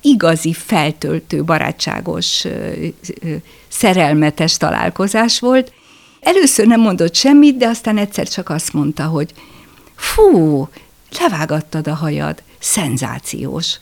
igazi, 0.00 0.52
feltöltő, 0.52 1.44
barátságos, 1.44 2.44
szerelmetes 3.68 4.56
találkozás 4.56 5.40
volt. 5.40 5.72
Először 6.20 6.66
nem 6.66 6.80
mondott 6.80 7.14
semmit, 7.14 7.56
de 7.56 7.66
aztán 7.66 7.98
egyszer 7.98 8.28
csak 8.28 8.48
azt 8.48 8.72
mondta, 8.72 9.04
hogy 9.04 9.32
fú, 9.94 10.68
levágattad 11.18 11.88
a 11.88 11.94
hajad, 11.94 12.42
szenzációs. 12.58 13.78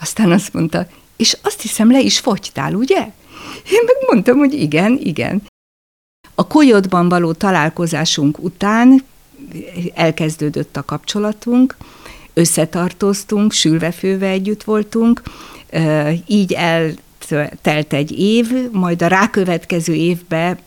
Aztán 0.00 0.32
azt 0.32 0.52
mondta, 0.52 0.86
és 1.16 1.36
azt 1.42 1.60
hiszem 1.60 1.90
le 1.90 2.00
is 2.00 2.18
fogytál, 2.18 2.74
ugye? 2.74 3.10
Én 3.70 3.80
megmondtam, 3.86 4.38
hogy 4.38 4.54
igen, 4.54 4.98
igen. 5.02 5.42
A 6.34 6.46
kolyodban 6.46 7.08
való 7.08 7.32
találkozásunk 7.32 8.38
után 8.38 9.04
elkezdődött 9.94 10.76
a 10.76 10.84
kapcsolatunk, 10.84 11.76
összetartoztunk, 12.34 13.52
sülvefőve 13.52 14.28
együtt 14.28 14.62
voltunk, 14.62 15.22
így 16.26 16.52
eltelt 16.52 17.92
egy 17.92 18.18
év, 18.18 18.70
majd 18.72 19.02
a 19.02 19.06
rákövetkező 19.06 19.94
évbe 19.94 20.58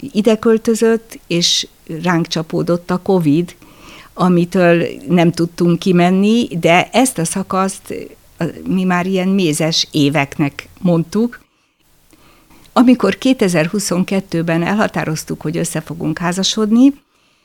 ide 0.00 0.38
költözött, 0.38 1.18
és 1.26 1.66
ránk 2.02 2.26
csapódott 2.26 2.90
a 2.90 3.02
Covid, 3.02 3.54
amitől 4.14 4.86
nem 5.08 5.32
tudtunk 5.32 5.78
kimenni, 5.78 6.48
de 6.60 6.88
ezt 6.92 7.18
a 7.18 7.24
szakaszt 7.24 7.94
mi 8.66 8.84
már 8.84 9.06
ilyen 9.06 9.28
mézes 9.28 9.88
éveknek 9.90 10.68
mondtuk, 10.80 11.40
amikor 12.78 13.16
2022-ben 13.20 14.62
elhatároztuk, 14.62 15.40
hogy 15.40 15.56
össze 15.56 15.80
fogunk 15.80 16.18
házasodni, 16.18 16.94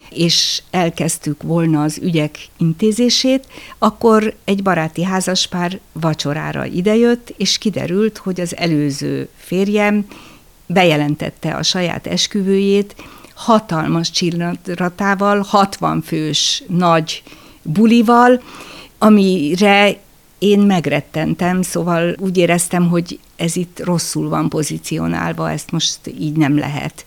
és 0.09 0.61
elkezdtük 0.71 1.43
volna 1.43 1.83
az 1.83 1.99
ügyek 2.01 2.37
intézését, 2.57 3.47
akkor 3.77 4.35
egy 4.43 4.63
baráti 4.63 5.03
házaspár 5.03 5.79
vacsorára 5.91 6.65
idejött, 6.65 7.33
és 7.37 7.57
kiderült, 7.57 8.17
hogy 8.17 8.41
az 8.41 8.57
előző 8.57 9.29
férjem 9.35 10.05
bejelentette 10.65 11.55
a 11.55 11.63
saját 11.63 12.07
esküvőjét, 12.07 12.95
hatalmas 13.33 14.11
csillanatával, 14.11 15.39
60 15.47 16.01
fős 16.01 16.63
nagy 16.67 17.23
bulival, 17.61 18.41
amire 18.97 19.97
én 20.37 20.59
megrettentem, 20.59 21.61
szóval 21.61 22.15
úgy 22.19 22.37
éreztem, 22.37 22.89
hogy 22.89 23.19
ez 23.43 23.55
itt 23.55 23.79
rosszul 23.83 24.29
van 24.29 24.49
pozícionálva, 24.49 25.51
ezt 25.51 25.71
most 25.71 25.99
így 26.19 26.35
nem 26.35 26.57
lehet. 26.57 27.03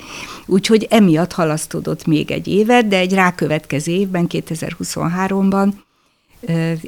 Úgyhogy 0.47 0.87
emiatt 0.91 1.33
halasztódott 1.33 2.07
még 2.07 2.31
egy 2.31 2.49
évet, 2.49 2.89
de 2.89 2.99
egy 2.99 3.13
rákövetkező 3.13 3.93
évben, 3.93 4.27
2023-ban 4.29 5.73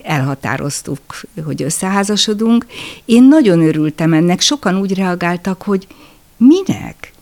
elhatároztuk, 0.03 1.01
hogy 1.45 1.63
összeházasodunk. 1.63 2.67
Én 3.05 3.23
nagyon 3.25 3.61
örültem 3.61 4.13
ennek, 4.13 4.41
sokan 4.41 4.77
úgy 4.79 4.95
reagáltak, 4.95 5.63
hogy 5.63 5.87
minek? 6.37 7.13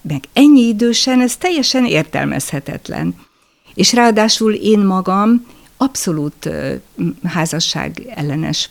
Meg 0.00 0.24
ennyi 0.32 0.60
idősen, 0.60 1.20
ez 1.20 1.36
teljesen 1.36 1.86
értelmezhetetlen. 1.86 3.14
És 3.74 3.92
ráadásul 3.92 4.52
én 4.52 4.78
magam 4.78 5.46
abszolút 5.76 6.50
házasság 7.24 8.12
ellenes 8.14 8.70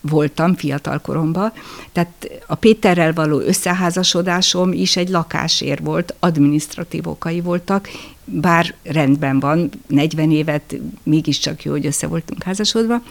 voltam 0.00 0.54
fiatalkoromban, 0.54 1.52
tehát 1.92 2.42
a 2.46 2.54
Péterrel 2.54 3.12
való 3.12 3.38
összeházasodásom 3.38 4.72
is 4.72 4.96
egy 4.96 5.08
lakásért 5.08 5.80
volt, 5.80 6.14
administratív 6.18 7.06
okai 7.06 7.40
voltak, 7.40 7.88
bár 8.24 8.74
rendben 8.82 9.40
van, 9.40 9.70
40 9.86 10.30
évet 10.30 10.76
mégiscsak 11.02 11.62
jó, 11.62 11.72
hogy 11.72 11.86
össze 11.86 12.06
voltunk 12.06 12.42
házasodva, 12.42 13.02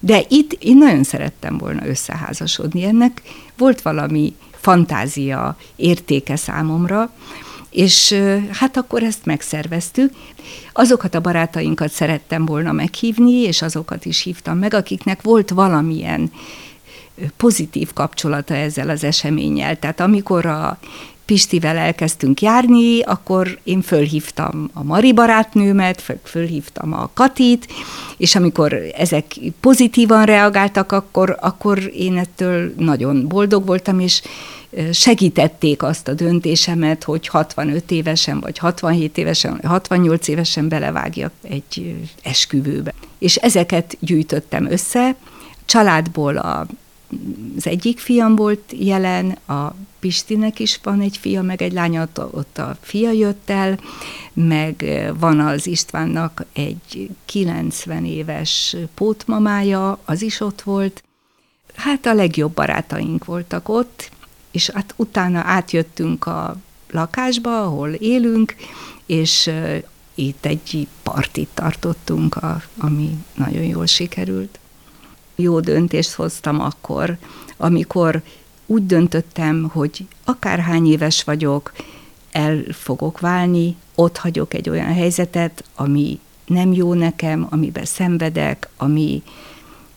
de 0.00 0.24
itt 0.28 0.52
én 0.52 0.76
nagyon 0.76 1.02
szerettem 1.02 1.58
volna 1.58 1.86
összeházasodni. 1.86 2.84
Ennek 2.84 3.22
volt 3.56 3.82
valami 3.82 4.34
fantázia 4.50 5.56
értéke 5.76 6.36
számomra, 6.36 7.10
és 7.70 8.14
hát 8.50 8.76
akkor 8.76 9.02
ezt 9.02 9.24
megszerveztük. 9.24 10.12
Azokat 10.72 11.14
a 11.14 11.20
barátainkat 11.20 11.90
szerettem 11.90 12.46
volna 12.46 12.72
meghívni, 12.72 13.32
és 13.32 13.62
azokat 13.62 14.04
is 14.04 14.22
hívtam 14.22 14.58
meg, 14.58 14.74
akiknek 14.74 15.22
volt 15.22 15.50
valamilyen 15.50 16.32
pozitív 17.36 17.92
kapcsolata 17.92 18.54
ezzel 18.54 18.88
az 18.88 19.04
eseménnyel. 19.04 19.78
Tehát 19.78 20.00
amikor 20.00 20.46
a 20.46 20.78
Pistivel 21.30 21.76
elkezdtünk 21.76 22.42
járni, 22.42 23.00
akkor 23.00 23.58
én 23.62 23.82
fölhívtam 23.82 24.70
a 24.72 24.82
Mari 24.82 25.12
barátnőmet, 25.12 26.18
fölhívtam 26.22 26.92
a 26.92 27.10
Katit, 27.14 27.66
és 28.16 28.34
amikor 28.34 28.74
ezek 28.96 29.24
pozitívan 29.60 30.24
reagáltak, 30.24 30.92
akkor, 30.92 31.36
akkor 31.40 31.90
én 31.96 32.16
ettől 32.16 32.74
nagyon 32.76 33.28
boldog 33.28 33.66
voltam, 33.66 34.00
és 34.00 34.22
segítették 34.92 35.82
azt 35.82 36.08
a 36.08 36.14
döntésemet, 36.14 37.04
hogy 37.04 37.26
65 37.26 37.90
évesen, 37.90 38.40
vagy 38.40 38.58
67 38.58 39.18
évesen, 39.18 39.52
vagy 39.52 39.64
68 39.64 40.28
évesen 40.28 40.68
belevágjak 40.68 41.32
egy 41.42 41.94
esküvőbe. 42.22 42.94
És 43.18 43.36
ezeket 43.36 43.96
gyűjtöttem 44.00 44.70
össze. 44.70 45.14
Családból 45.64 46.36
a, 46.36 46.66
az 47.56 47.66
egyik 47.66 47.98
fiam 47.98 48.36
volt 48.36 48.62
jelen, 48.78 49.30
a 49.30 49.74
Pistinek 50.00 50.58
is 50.58 50.80
van 50.82 51.00
egy 51.00 51.16
fia, 51.16 51.42
meg 51.42 51.62
egy 51.62 51.72
lánya, 51.72 52.08
ott 52.14 52.58
a 52.58 52.76
fia 52.80 53.10
jött 53.10 53.50
el, 53.50 53.78
meg 54.32 54.84
van 55.18 55.40
az 55.40 55.66
Istvánnak 55.66 56.44
egy 56.52 57.10
90 57.24 58.04
éves 58.04 58.76
pótmamája, 58.94 59.98
az 60.04 60.22
is 60.22 60.40
ott 60.40 60.62
volt. 60.62 61.02
Hát 61.74 62.06
a 62.06 62.14
legjobb 62.14 62.52
barátaink 62.52 63.24
voltak 63.24 63.68
ott, 63.68 64.10
és 64.50 64.70
hát 64.70 64.94
utána 64.96 65.42
átjöttünk 65.44 66.26
a 66.26 66.56
lakásba, 66.90 67.62
ahol 67.62 67.90
élünk, 67.90 68.54
és 69.06 69.50
itt 70.14 70.44
egy 70.44 70.88
partit 71.02 71.48
tartottunk, 71.54 72.36
ami 72.78 73.24
nagyon 73.34 73.62
jól 73.62 73.86
sikerült. 73.86 74.58
Jó 75.34 75.60
döntést 75.60 76.12
hoztam 76.12 76.60
akkor, 76.60 77.16
amikor 77.56 78.22
úgy 78.70 78.86
döntöttem, 78.86 79.70
hogy 79.72 80.06
akárhány 80.24 80.86
éves 80.86 81.24
vagyok, 81.24 81.72
el 82.32 82.64
fogok 82.72 83.20
válni, 83.20 83.76
ott 83.94 84.16
hagyok 84.16 84.54
egy 84.54 84.68
olyan 84.68 84.92
helyzetet, 84.92 85.64
ami 85.74 86.18
nem 86.46 86.72
jó 86.72 86.94
nekem, 86.94 87.46
amiben 87.50 87.84
szenvedek, 87.84 88.68
ami 88.76 89.22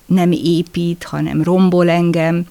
nem 0.05 0.31
épít, 0.31 1.03
hanem 1.03 1.43
rombol 1.43 1.89
engem, 1.89 2.45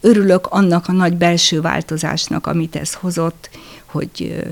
örülök 0.00 0.46
annak 0.46 0.88
a 0.88 0.92
nagy 0.92 1.16
belső 1.16 1.60
változásnak, 1.60 2.46
amit 2.46 2.76
ez 2.76 2.94
hozott, 2.94 3.50
hogy 3.84 4.44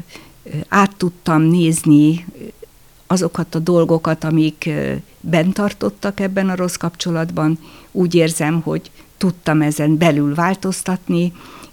át 0.68 0.96
tudtam 0.96 1.42
nézni 1.42 2.26
azokat 3.06 3.54
a 3.54 3.58
dolgokat, 3.58 4.24
amik 4.24 4.70
bent 5.20 5.54
tartottak 5.54 6.20
ebben 6.20 6.48
a 6.48 6.56
rossz 6.56 6.76
kapcsolatban. 6.76 7.58
Úgy 7.92 8.14
érzem, 8.14 8.60
hogy 8.60 8.90
tudtam 9.16 9.62
ezen 9.62 9.98
belül 9.98 10.34
változtatni, 10.34 11.32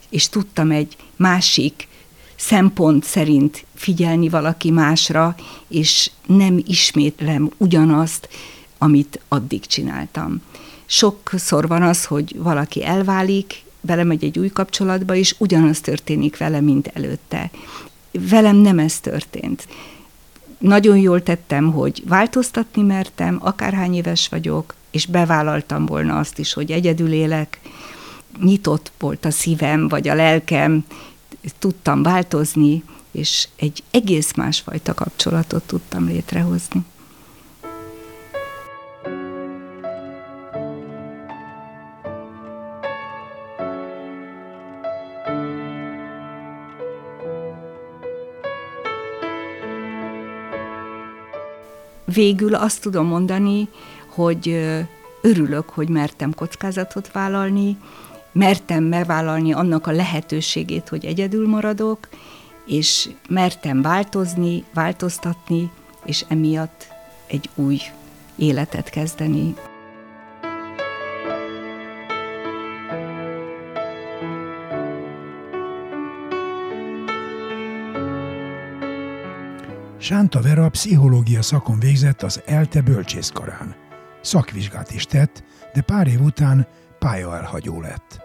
és 0.09 0.29
tudtam 0.29 0.71
egy 0.71 0.95
másik 1.15 1.87
szempont 2.35 3.03
szerint 3.03 3.65
figyelni 3.75 4.29
valaki 4.29 4.71
másra, 4.71 5.35
és 5.67 6.11
nem 6.25 6.63
ismétlem 6.67 7.49
ugyanazt, 7.57 8.29
amit 8.77 9.19
addig 9.27 9.65
csináltam. 9.65 10.41
Sokszor 10.85 11.67
van 11.67 11.81
az, 11.81 12.05
hogy 12.05 12.35
valaki 12.37 12.85
elválik, 12.85 13.63
belemegy 13.81 14.23
egy 14.23 14.39
új 14.39 14.49
kapcsolatba, 14.49 15.15
és 15.15 15.35
ugyanaz 15.37 15.79
történik 15.79 16.37
vele, 16.37 16.61
mint 16.61 16.87
előtte. 16.93 17.51
Velem 18.11 18.55
nem 18.55 18.79
ez 18.79 18.99
történt. 18.99 19.67
Nagyon 20.63 20.97
jól 20.97 21.23
tettem, 21.23 21.71
hogy 21.71 22.03
változtatni 22.07 22.81
mertem, 22.81 23.37
akárhány 23.41 23.95
éves 23.95 24.27
vagyok, 24.27 24.75
és 24.91 25.05
bevállaltam 25.05 25.85
volna 25.85 26.17
azt 26.17 26.39
is, 26.39 26.53
hogy 26.53 26.71
egyedül 26.71 27.11
élek. 27.11 27.59
Nyitott 28.41 28.91
volt 28.99 29.25
a 29.25 29.31
szívem, 29.31 29.87
vagy 29.87 30.07
a 30.07 30.13
lelkem, 30.13 30.85
tudtam 31.59 32.03
változni, 32.03 32.83
és 33.11 33.47
egy 33.55 33.83
egész 33.91 34.33
másfajta 34.33 34.93
kapcsolatot 34.93 35.63
tudtam 35.63 36.05
létrehozni. 36.05 36.81
Végül 52.13 52.55
azt 52.55 52.81
tudom 52.81 53.07
mondani, 53.07 53.67
hogy 54.07 54.47
örülök, 55.21 55.69
hogy 55.69 55.89
mertem 55.89 56.33
kockázatot 56.33 57.11
vállalni, 57.11 57.77
mertem 58.31 58.83
megvállalni 58.83 59.53
annak 59.53 59.87
a 59.87 59.91
lehetőségét, 59.91 60.89
hogy 60.89 61.05
egyedül 61.05 61.47
maradok, 61.47 62.07
és 62.65 63.09
mertem 63.29 63.81
változni, 63.81 64.63
változtatni, 64.73 65.71
és 66.05 66.25
emiatt 66.27 66.87
egy 67.27 67.49
új 67.55 67.77
életet 68.35 68.89
kezdeni. 68.89 69.55
Sánta 80.03 80.41
Vera 80.41 80.69
pszichológia 80.69 81.41
szakon 81.41 81.79
végzett 81.79 82.21
az 82.21 82.41
ELTE 82.45 82.81
bölcsészkarán. 82.81 83.75
Szakvizsgát 84.21 84.91
is 84.91 85.05
tett, 85.05 85.43
de 85.73 85.81
pár 85.81 86.07
év 86.07 86.21
után 86.21 86.67
pályaelhagyó 86.99 87.81
lett. 87.81 88.21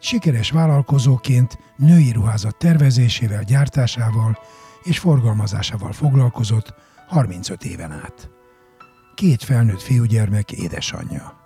Sikeres 0.00 0.50
vállalkozóként 0.50 1.58
női 1.76 2.12
ruházat 2.12 2.56
tervezésével, 2.56 3.42
gyártásával 3.42 4.38
és 4.82 4.98
forgalmazásával 4.98 5.92
foglalkozott 5.92 6.74
35 7.08 7.64
éven 7.64 7.92
át. 7.92 8.30
Két 9.14 9.42
felnőtt 9.42 9.82
fiúgyermek 9.82 10.52
édesanyja. 10.52 11.45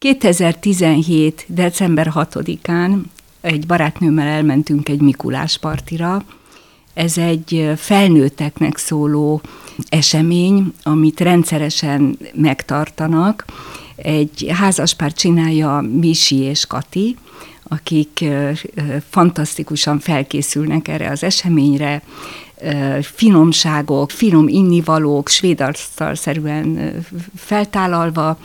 2017. 0.00 1.44
december 1.46 2.12
6-án 2.14 3.00
egy 3.40 3.66
barátnőmmel 3.66 4.26
elmentünk 4.26 4.88
egy 4.88 5.00
Mikulás 5.00 5.58
partira. 5.58 6.24
Ez 6.94 7.18
egy 7.18 7.70
felnőtteknek 7.76 8.76
szóló 8.76 9.40
esemény, 9.88 10.72
amit 10.82 11.20
rendszeresen 11.20 12.18
megtartanak. 12.34 13.44
Egy 13.96 14.46
házaspár 14.52 15.12
csinálja 15.12 15.80
Misi 15.80 16.36
és 16.36 16.66
Kati, 16.66 17.16
akik 17.62 18.24
fantasztikusan 19.10 19.98
felkészülnek 19.98 20.88
erre 20.88 21.10
az 21.10 21.22
eseményre, 21.22 22.02
finomságok, 23.00 24.10
finom 24.10 24.48
innivalók, 24.48 25.28
svédasztalszerűen 25.28 26.94
feltálalva, 27.36 28.38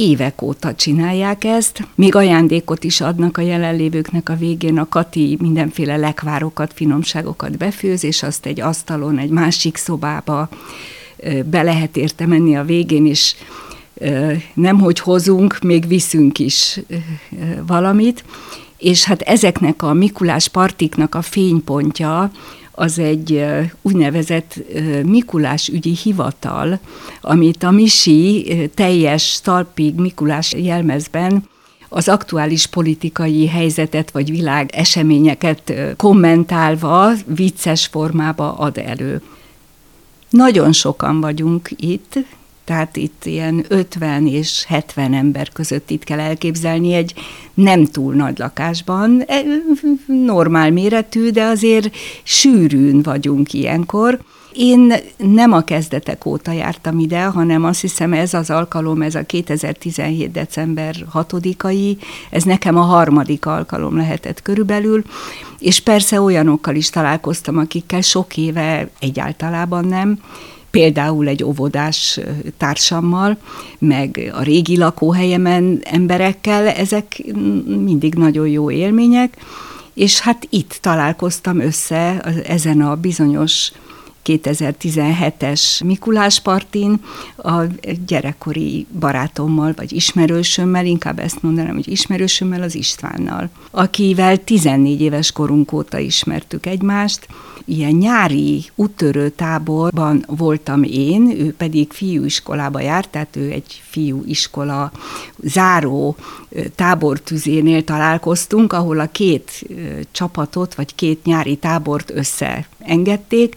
évek 0.00 0.42
óta 0.42 0.74
csinálják 0.74 1.44
ezt. 1.44 1.88
Még 1.94 2.14
ajándékot 2.14 2.84
is 2.84 3.00
adnak 3.00 3.36
a 3.36 3.40
jelenlévőknek 3.40 4.28
a 4.28 4.36
végén. 4.36 4.78
A 4.78 4.88
Kati 4.88 5.36
mindenféle 5.40 5.96
lekvárokat, 5.96 6.72
finomságokat 6.74 7.56
befőz, 7.56 8.04
és 8.04 8.22
azt 8.22 8.46
egy 8.46 8.60
asztalon, 8.60 9.18
egy 9.18 9.30
másik 9.30 9.76
szobába 9.76 10.48
be 11.44 11.62
lehet 11.62 11.96
érte 11.96 12.26
menni 12.26 12.56
a 12.56 12.64
végén, 12.64 13.06
és 13.06 13.34
nem 14.54 14.80
hogy 14.80 14.98
hozunk, 14.98 15.58
még 15.62 15.88
viszünk 15.88 16.38
is 16.38 16.80
valamit. 17.66 18.24
És 18.78 19.04
hát 19.04 19.20
ezeknek 19.20 19.82
a 19.82 19.92
Mikulás 19.92 20.48
partiknak 20.48 21.14
a 21.14 21.22
fénypontja 21.22 22.30
az 22.72 22.98
egy 22.98 23.44
úgynevezett 23.82 24.60
Mikulás 25.04 25.68
ügyi 25.68 25.96
hivatal, 26.02 26.78
amit 27.20 27.62
a 27.62 27.70
Misi 27.70 28.70
teljes 28.74 29.40
talpig 29.42 29.94
Mikulás 29.94 30.52
jelmezben 30.52 31.48
az 31.88 32.08
aktuális 32.08 32.66
politikai 32.66 33.46
helyzetet 33.46 34.10
vagy 34.10 34.30
világ 34.30 34.70
eseményeket 34.72 35.72
kommentálva 35.96 37.12
vicces 37.26 37.86
formába 37.86 38.52
ad 38.52 38.78
elő. 38.78 39.22
Nagyon 40.30 40.72
sokan 40.72 41.20
vagyunk 41.20 41.70
itt, 41.76 42.18
tehát 42.70 42.96
itt 42.96 43.24
ilyen 43.24 43.64
50 43.68 44.26
és 44.26 44.64
70 44.68 45.14
ember 45.14 45.48
között 45.48 45.90
itt 45.90 46.04
kell 46.04 46.20
elképzelni 46.20 46.92
egy 46.92 47.14
nem 47.54 47.84
túl 47.84 48.14
nagy 48.14 48.38
lakásban, 48.38 49.22
e, 49.26 49.42
normál 50.06 50.70
méretű, 50.70 51.30
de 51.30 51.42
azért 51.42 51.96
sűrűn 52.22 53.02
vagyunk 53.02 53.52
ilyenkor. 53.52 54.18
Én 54.52 54.92
nem 55.16 55.52
a 55.52 55.60
kezdetek 55.60 56.26
óta 56.26 56.52
jártam 56.52 56.98
ide, 56.98 57.22
hanem 57.22 57.64
azt 57.64 57.80
hiszem 57.80 58.12
ez 58.12 58.34
az 58.34 58.50
alkalom, 58.50 59.02
ez 59.02 59.14
a 59.14 59.22
2017. 59.22 60.30
december 60.30 60.94
6-ai, 61.14 61.96
ez 62.30 62.42
nekem 62.42 62.76
a 62.76 62.80
harmadik 62.80 63.46
alkalom 63.46 63.96
lehetett 63.96 64.42
körülbelül, 64.42 65.02
és 65.58 65.80
persze 65.80 66.20
olyanokkal 66.20 66.74
is 66.74 66.90
találkoztam, 66.90 67.58
akikkel 67.58 68.00
sok 68.00 68.36
éve 68.36 68.88
egyáltalában 69.00 69.84
nem, 69.84 70.18
például 70.70 71.28
egy 71.28 71.44
óvodás 71.44 72.20
társammal, 72.56 73.36
meg 73.78 74.30
a 74.34 74.42
régi 74.42 74.76
lakóhelyemen 74.76 75.80
emberekkel, 75.82 76.66
ezek 76.66 77.22
mindig 77.66 78.14
nagyon 78.14 78.48
jó 78.48 78.70
élmények, 78.70 79.36
és 79.94 80.20
hát 80.20 80.46
itt 80.50 80.78
találkoztam 80.80 81.60
össze 81.60 82.20
ezen 82.46 82.80
a 82.80 82.96
bizonyos 82.96 83.72
2017-es 84.38 85.84
Mikulás 85.84 86.40
partin 86.40 87.00
a 87.36 87.62
gyerekkori 88.06 88.86
barátommal, 88.98 89.72
vagy 89.76 89.92
ismerősömmel, 89.92 90.86
inkább 90.86 91.18
ezt 91.18 91.42
mondanám, 91.42 91.74
hogy 91.74 91.88
ismerősömmel, 91.88 92.62
az 92.62 92.74
Istvánnal, 92.74 93.48
akivel 93.70 94.44
14 94.44 95.00
éves 95.00 95.32
korunk 95.32 95.72
óta 95.72 95.98
ismertük 95.98 96.66
egymást, 96.66 97.26
ilyen 97.64 97.92
nyári 97.92 98.64
úttörő 98.74 99.28
táborban 99.28 100.24
voltam 100.26 100.82
én, 100.82 101.30
ő 101.30 101.54
pedig 101.54 101.92
fiúiskolába 101.92 102.80
járt, 102.80 103.08
tehát 103.08 103.36
ő 103.36 103.50
egy 103.50 103.82
fiúiskola 103.90 104.92
záró 105.42 106.16
tábortüzénél 106.74 107.84
találkoztunk, 107.84 108.72
ahol 108.72 109.00
a 109.00 109.06
két 109.06 109.66
csapatot, 110.12 110.74
vagy 110.74 110.94
két 110.94 111.24
nyári 111.24 111.56
tábort 111.56 112.10
összeengedték, 112.10 113.54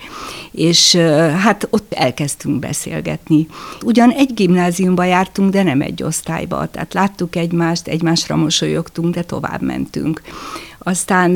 és 0.52 0.96
hát 1.42 1.68
ott 1.70 1.94
elkezdtünk 1.94 2.60
beszélgetni. 2.60 3.48
Ugyan 3.84 4.10
egy 4.10 4.34
gimnáziumba 4.34 5.04
jártunk, 5.04 5.52
de 5.52 5.64
nem 5.64 5.82
egy 5.82 6.04
osztályba, 6.04 6.68
tehát 6.68 6.94
láttuk 6.94 7.36
egymást, 7.36 7.88
egymásra 7.88 8.36
mosolyogtunk, 8.36 9.14
de 9.14 9.24
tovább 9.24 9.62
mentünk. 9.62 10.22
Aztán 10.78 11.36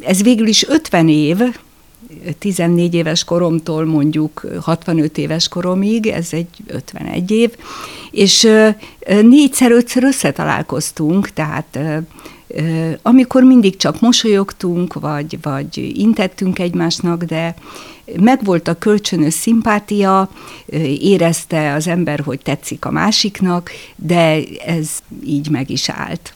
ez 0.00 0.22
végül 0.22 0.46
is 0.46 0.68
50 0.68 1.08
év, 1.08 1.38
14 2.38 2.94
éves 2.94 3.24
koromtól 3.24 3.84
mondjuk 3.84 4.46
65 4.60 5.18
éves 5.18 5.48
koromig, 5.48 6.06
ez 6.06 6.28
egy 6.30 6.48
51 6.66 7.30
év, 7.30 7.56
és 8.10 8.48
négyszer-ötször 9.22 10.04
összetalálkoztunk, 10.04 11.28
tehát 11.28 11.78
amikor 13.02 13.42
mindig 13.42 13.76
csak 13.76 14.00
mosolyogtunk, 14.00 14.94
vagy, 14.94 15.38
vagy 15.42 15.92
intettünk 15.98 16.58
egymásnak, 16.58 17.22
de 17.22 17.54
megvolt 18.20 18.68
a 18.68 18.78
kölcsönös 18.78 19.34
szimpátia, 19.34 20.30
érezte 21.00 21.72
az 21.72 21.86
ember, 21.86 22.20
hogy 22.20 22.40
tetszik 22.42 22.84
a 22.84 22.90
másiknak, 22.90 23.70
de 23.96 24.40
ez 24.66 24.90
így 25.24 25.50
meg 25.50 25.70
is 25.70 25.88
állt. 25.88 26.32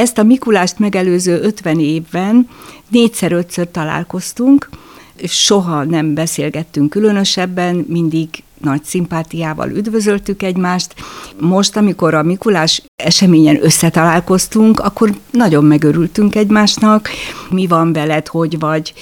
Ezt 0.00 0.18
a 0.18 0.22
Mikulást 0.22 0.78
megelőző 0.78 1.40
50 1.40 1.80
évben 1.80 2.48
négyszer-ötször 2.88 3.70
találkoztunk, 3.70 4.68
soha 5.24 5.84
nem 5.84 6.14
beszélgettünk 6.14 6.90
különösebben, 6.90 7.84
mindig 7.88 8.28
nagy 8.60 8.84
szimpátiával 8.84 9.70
üdvözöltük 9.70 10.42
egymást. 10.42 10.94
Most, 11.40 11.76
amikor 11.76 12.14
a 12.14 12.22
Mikulás 12.22 12.82
eseményen 12.96 13.64
összetalálkoztunk, 13.64 14.80
akkor 14.80 15.14
nagyon 15.30 15.64
megörültünk 15.64 16.34
egymásnak, 16.34 17.08
mi 17.50 17.66
van 17.66 17.92
veled, 17.92 18.26
hogy 18.26 18.58
vagy, 18.58 18.94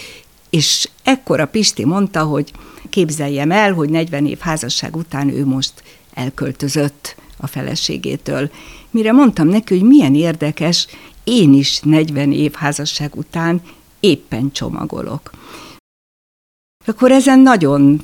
és 0.51 0.88
ekkor 1.03 1.40
a 1.40 1.46
Pisti 1.46 1.84
mondta, 1.84 2.22
hogy 2.22 2.53
képzeljem 2.88 3.51
el, 3.51 3.72
hogy 3.72 3.90
40 3.90 4.26
év 4.26 4.38
házasság 4.38 4.96
után 4.96 5.28
ő 5.28 5.46
most 5.46 5.72
elköltözött 6.14 7.16
a 7.39 7.47
feleségétől. 7.47 8.51
Mire 8.91 9.12
mondtam 9.12 9.49
neki, 9.49 9.78
hogy 9.78 9.89
milyen 9.89 10.14
érdekes, 10.14 10.86
én 11.24 11.55
is 11.55 11.80
40 11.80 12.32
év 12.32 12.53
házasság 12.53 13.16
után 13.16 13.62
éppen 14.01 14.53
csomagolok. 14.53 15.30
Akkor 16.86 17.12
ezen 17.12 17.41
nagyon 17.41 18.01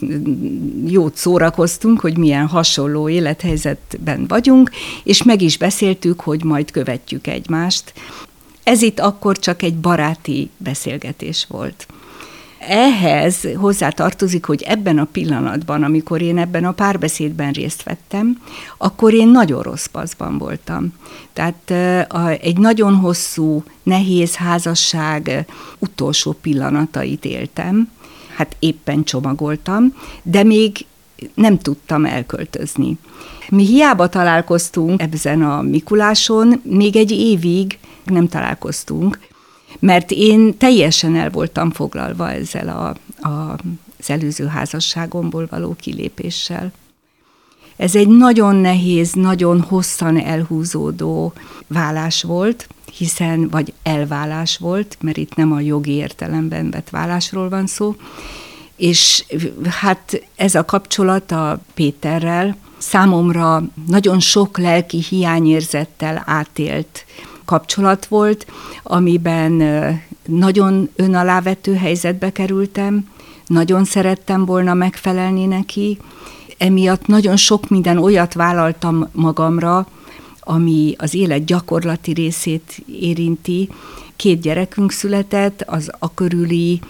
jót 0.87 1.17
szórakoztunk, 1.17 2.01
hogy 2.01 2.17
milyen 2.19 2.47
hasonló 2.47 3.09
élethelyzetben 3.09 4.27
vagyunk, 4.27 4.71
és 5.05 5.23
meg 5.23 5.43
is 5.43 5.59
beszéltük, 5.59 6.21
hogy 6.21 6.45
majd 6.45 6.71
követjük 6.71 7.27
egymást. 7.27 7.93
Ez 8.63 8.83
itt 8.83 9.01
akkor 9.01 9.39
csak 9.39 9.63
egy 9.63 9.77
baráti 9.77 10.51
beszélgetés 10.57 11.47
volt 11.49 11.87
ehhez 12.69 13.49
hozzá 13.57 13.89
tartozik, 13.89 14.45
hogy 14.45 14.63
ebben 14.63 14.99
a 14.99 15.05
pillanatban, 15.05 15.83
amikor 15.83 16.23
én 16.23 16.39
ebben 16.39 16.65
a 16.65 16.73
párbeszédben 16.73 17.53
részt 17.53 17.83
vettem, 17.83 18.43
akkor 18.79 19.13
én 19.13 19.29
nagyon 19.29 19.63
rossz 19.63 19.87
paszban 19.87 20.39
voltam. 20.39 20.93
Tehát 21.33 21.71
egy 22.41 22.59
nagyon 22.59 22.95
hosszú, 22.95 23.63
nehéz 23.83 24.35
házasság 24.35 25.47
utolsó 25.79 26.33
pillanatait 26.33 27.25
éltem, 27.25 27.91
hát 28.37 28.57
éppen 28.59 29.05
csomagoltam, 29.05 29.95
de 30.23 30.43
még 30.43 30.87
nem 31.35 31.59
tudtam 31.59 32.05
elköltözni. 32.05 32.99
Mi 33.49 33.67
hiába 33.67 34.09
találkoztunk 34.09 35.03
ebben 35.03 35.43
a 35.43 35.63
Mikuláson, 35.63 36.61
még 36.63 36.97
egy 36.97 37.11
évig 37.11 37.79
nem 38.05 38.29
találkoztunk, 38.29 39.19
mert 39.85 40.11
én 40.11 40.59
teljesen 40.59 41.17
el 41.17 41.31
voltam 41.31 41.71
foglalva 41.71 42.31
ezzel 42.31 42.69
a, 42.69 43.29
a, 43.29 43.57
az 43.99 44.11
előző 44.11 44.47
házasságomból 44.47 45.47
való 45.51 45.77
kilépéssel. 45.81 46.73
Ez 47.77 47.95
egy 47.95 48.09
nagyon 48.09 48.57
nehéz, 48.57 49.13
nagyon 49.13 49.61
hosszan 49.61 50.21
elhúzódó 50.21 51.33
vállás 51.67 52.23
volt, 52.23 52.69
hiszen, 52.97 53.49
vagy 53.49 53.73
elvállás 53.83 54.59
volt, 54.59 54.97
mert 55.01 55.17
itt 55.17 55.35
nem 55.35 55.53
a 55.53 55.61
jogi 55.61 55.93
értelemben 55.93 56.71
vett 56.71 56.91
vállásról 56.91 57.49
van 57.49 57.67
szó, 57.67 57.97
és 58.77 59.25
hát 59.65 60.23
ez 60.37 60.55
a 60.55 60.65
kapcsolat 60.65 61.31
a 61.31 61.61
Péterrel 61.75 62.57
számomra 62.79 63.63
nagyon 63.87 64.21
sok 64.21 64.59
lelki 64.59 65.03
hiányérzettel 65.09 66.23
átélt 66.27 67.05
kapcsolat 67.45 68.07
volt, 68.07 68.47
amiben 68.83 69.63
nagyon 70.27 70.89
önalávető 70.97 71.75
helyzetbe 71.75 72.33
kerültem, 72.33 73.09
nagyon 73.47 73.85
szerettem 73.85 74.45
volna 74.45 74.75
megfelelni 74.75 75.45
neki, 75.45 75.99
emiatt 76.59 77.07
nagyon 77.07 77.37
sok 77.37 77.69
minden 77.69 77.99
olyat 77.99 78.35
vállaltam 78.35 79.09
magamra, 79.13 79.87
ami 80.41 80.95
az 80.99 81.15
élet 81.15 81.45
gyakorlati 81.45 82.13
részét 82.13 82.83
érinti. 83.01 83.69
Két 84.17 84.41
gyerekünk 84.41 84.93
született, 84.93 85.63
az 85.67 85.91
a 85.99 86.15
körüli 86.15 86.81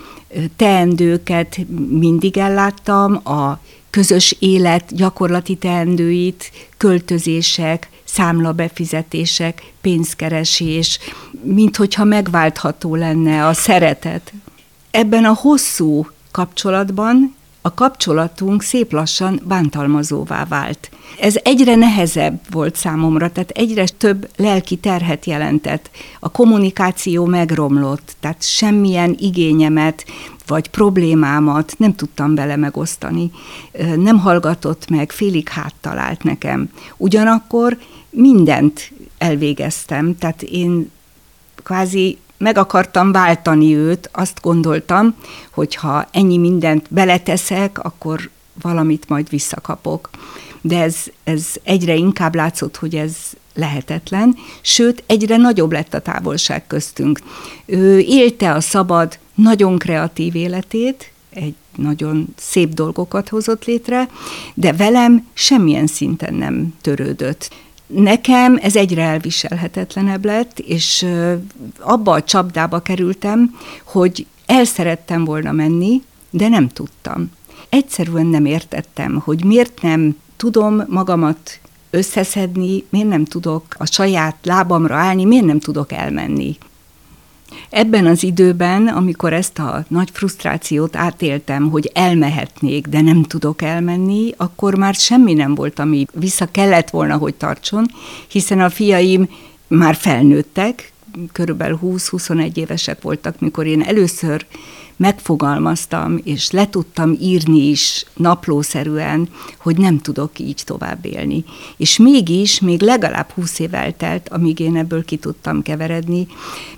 teendőket 0.57 1.59
mindig 1.89 2.39
elláttam, 2.39 3.21
a 3.27 3.59
közös 3.91 4.37
élet 4.39 4.95
gyakorlati 4.95 5.57
teendőit, 5.57 6.51
költözések, 6.77 7.89
számlabefizetések, 8.15 9.73
pénzkeresés, 9.81 10.99
mint 11.43 11.77
hogyha 11.77 12.05
megváltható 12.05 12.95
lenne 12.95 13.47
a 13.47 13.53
szeretet. 13.53 14.33
Ebben 14.91 15.25
a 15.25 15.35
hosszú 15.35 16.07
kapcsolatban 16.31 17.35
a 17.67 17.75
kapcsolatunk 17.75 18.63
szép 18.63 18.93
lassan 18.93 19.41
bántalmazóvá 19.45 20.45
vált. 20.45 20.91
Ez 21.21 21.35
egyre 21.43 21.75
nehezebb 21.75 22.41
volt 22.51 22.77
számomra, 22.77 23.31
tehát 23.31 23.51
egyre 23.51 23.85
több 23.85 24.29
lelki 24.37 24.77
terhet 24.77 25.25
jelentett. 25.25 25.91
A 26.21 26.29
kommunikáció 26.29 27.25
megromlott, 27.25 28.17
tehát 28.21 28.43
semmilyen 28.43 29.17
igényemet 29.19 30.05
vagy 30.47 30.69
problémámat 30.69 31.75
nem 31.79 31.95
tudtam 31.95 32.35
vele 32.35 32.57
megosztani. 32.57 33.31
Nem 33.97 34.19
hallgatott 34.19 34.89
meg, 34.89 35.11
félig 35.11 35.49
háttalált 35.49 36.23
nekem. 36.23 36.71
Ugyanakkor 36.97 37.79
mindent 38.15 38.93
elvégeztem, 39.19 40.19
tehát 40.19 40.43
én 40.43 40.91
kvázi 41.63 42.19
meg 42.39 42.59
akartam 42.59 43.13
váltani 43.13 43.77
őt, 43.77 44.11
azt 44.13 44.39
gondoltam, 44.43 45.15
hogy 45.51 45.75
ha 45.75 46.09
ennyi 46.11 46.39
mindent 46.39 46.87
beleteszek, 46.91 47.85
akkor 47.85 48.31
valamit 48.63 49.09
majd 49.09 49.29
visszakapok. 49.29 50.11
De 50.61 50.83
ez, 50.83 50.97
ez 51.25 51.47
egyre 51.63 51.95
inkább 51.95 52.35
látszott, 52.35 52.77
hogy 52.77 52.95
ez 52.95 53.17
lehetetlen, 53.55 54.37
sőt, 54.61 55.03
egyre 55.07 55.37
nagyobb 55.37 55.73
lett 55.73 55.95
a 55.95 56.01
távolság 56.01 56.67
köztünk. 56.67 57.21
Ő 57.67 57.99
élte 57.99 58.53
a 58.53 58.61
szabad, 58.61 59.19
nagyon 59.35 59.79
kreatív 59.79 60.35
életét, 60.35 61.13
egy 61.31 61.55
nagyon 61.77 62.27
szép 62.37 62.75
dolgokat 62.75 63.29
hozott 63.29 63.65
létre, 63.65 64.09
de 64.55 64.73
velem 64.73 65.27
semmilyen 65.33 65.87
szinten 65.87 66.35
nem 66.35 66.75
törődött. 66.81 67.51
Nekem 67.87 68.59
ez 68.63 68.77
egyre 68.77 69.03
elviselhetetlenebb 69.03 70.25
lett, 70.25 70.59
és 70.59 71.07
abba 71.81 72.13
a 72.13 72.23
csapdába 72.23 72.81
kerültem, 72.81 73.59
hogy 73.85 74.27
el 74.47 74.65
szerettem 74.65 75.25
volna 75.25 75.53
menni, 75.53 76.03
de 76.31 76.49
nem 76.49 76.69
tudtam. 76.69 77.31
Egyszerűen 77.69 78.27
nem 78.27 78.45
értettem, 78.45 79.21
hogy 79.25 79.45
miért 79.45 79.83
nem 79.83 80.17
tudom 80.37 80.83
magamat 80.89 81.61
összeszedni, 81.91 82.85
miért 82.89 83.09
nem 83.09 83.25
tudok 83.25 83.65
a 83.79 83.87
saját 83.87 84.37
lábamra 84.43 84.95
állni, 84.95 85.25
miért 85.25 85.45
nem 85.45 85.59
tudok 85.59 85.93
elmenni. 85.93 86.57
Ebben 87.71 88.07
az 88.07 88.23
időben, 88.23 88.87
amikor 88.87 89.33
ezt 89.33 89.59
a 89.59 89.85
nagy 89.89 90.09
frusztrációt 90.13 90.97
átéltem, 90.97 91.71
hogy 91.71 91.91
elmehetnék, 91.95 92.87
de 92.87 93.01
nem 93.01 93.23
tudok 93.23 93.63
elmenni, 93.63 94.31
akkor 94.37 94.75
már 94.75 94.95
semmi 94.95 95.33
nem 95.33 95.55
volt, 95.55 95.79
ami 95.79 96.07
vissza 96.13 96.47
kellett 96.47 96.91
volna, 96.91 97.17
hogy 97.17 97.35
tartson, 97.35 97.87
hiszen 98.29 98.61
a 98.61 98.71
fiaim 98.71 99.29
már 99.69 99.95
felnőttek, 99.95 100.93
körülbelül 101.33 101.79
20-21 101.83 102.57
évesek 102.57 103.03
voltak, 103.03 103.41
mikor 103.41 103.67
én 103.67 103.83
először 103.83 104.47
megfogalmaztam, 104.97 106.21
és 106.25 106.51
le 106.51 106.69
tudtam 106.69 107.17
írni 107.21 107.69
is 107.69 108.05
naplószerűen, 108.15 109.29
hogy 109.59 109.79
nem 109.79 109.99
tudok 109.99 110.39
így 110.39 110.63
tovább 110.65 111.05
élni. 111.05 111.45
És 111.77 111.97
mégis, 111.99 112.61
még 112.61 112.81
legalább 112.81 113.31
20 113.31 113.59
év 113.59 113.75
eltelt, 113.75 114.29
amíg 114.29 114.59
én 114.59 114.77
ebből 114.77 115.05
ki 115.05 115.17
tudtam 115.17 115.63
keveredni, 115.63 116.27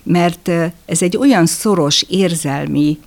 mert 0.03 0.49
ez 0.85 1.03
egy 1.03 1.17
olyan 1.17 1.47
szoros 1.47 2.03
érzelmi 2.09 2.99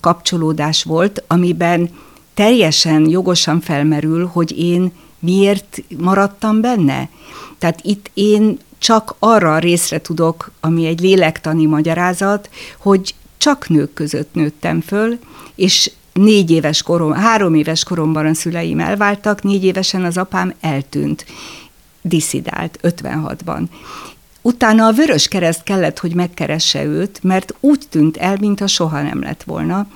kapcsolódás 0.00 0.82
volt, 0.82 1.24
amiben 1.26 1.90
teljesen 2.34 3.08
jogosan 3.08 3.60
felmerül, 3.60 4.26
hogy 4.26 4.58
én 4.58 4.92
miért 5.18 5.82
maradtam 5.98 6.60
benne. 6.60 7.08
Tehát 7.58 7.80
itt 7.82 8.10
én 8.14 8.58
csak 8.80 9.14
arra 9.18 9.54
a 9.54 9.58
részre 9.58 10.00
tudok, 10.00 10.50
ami 10.60 10.86
egy 10.86 11.00
lélektani 11.00 11.66
magyarázat, 11.66 12.50
hogy 12.78 13.14
csak 13.36 13.68
nők 13.68 13.92
között 13.92 14.34
nőttem 14.34 14.80
föl, 14.80 15.18
és 15.54 15.90
négy 16.12 16.50
éves 16.50 16.82
korom, 16.82 17.12
három 17.12 17.54
éves 17.54 17.84
koromban 17.84 18.26
a 18.26 18.34
szüleim 18.34 18.80
elváltak, 18.80 19.42
négy 19.42 19.64
évesen 19.64 20.04
az 20.04 20.16
apám 20.16 20.54
eltűnt, 20.60 21.26
diszidált 22.02 22.78
56-ban. 22.82 23.62
Utána 24.42 24.86
a 24.86 24.92
Vörös 24.92 25.28
Kereszt 25.28 25.62
kellett, 25.62 25.98
hogy 25.98 26.14
megkeresse 26.14 26.84
őt, 26.84 27.22
mert 27.22 27.54
úgy 27.60 27.82
tűnt 27.88 28.16
el, 28.16 28.36
mintha 28.40 28.66
soha 28.66 29.02
nem 29.02 29.20
lett 29.20 29.42
volna. 29.42 29.86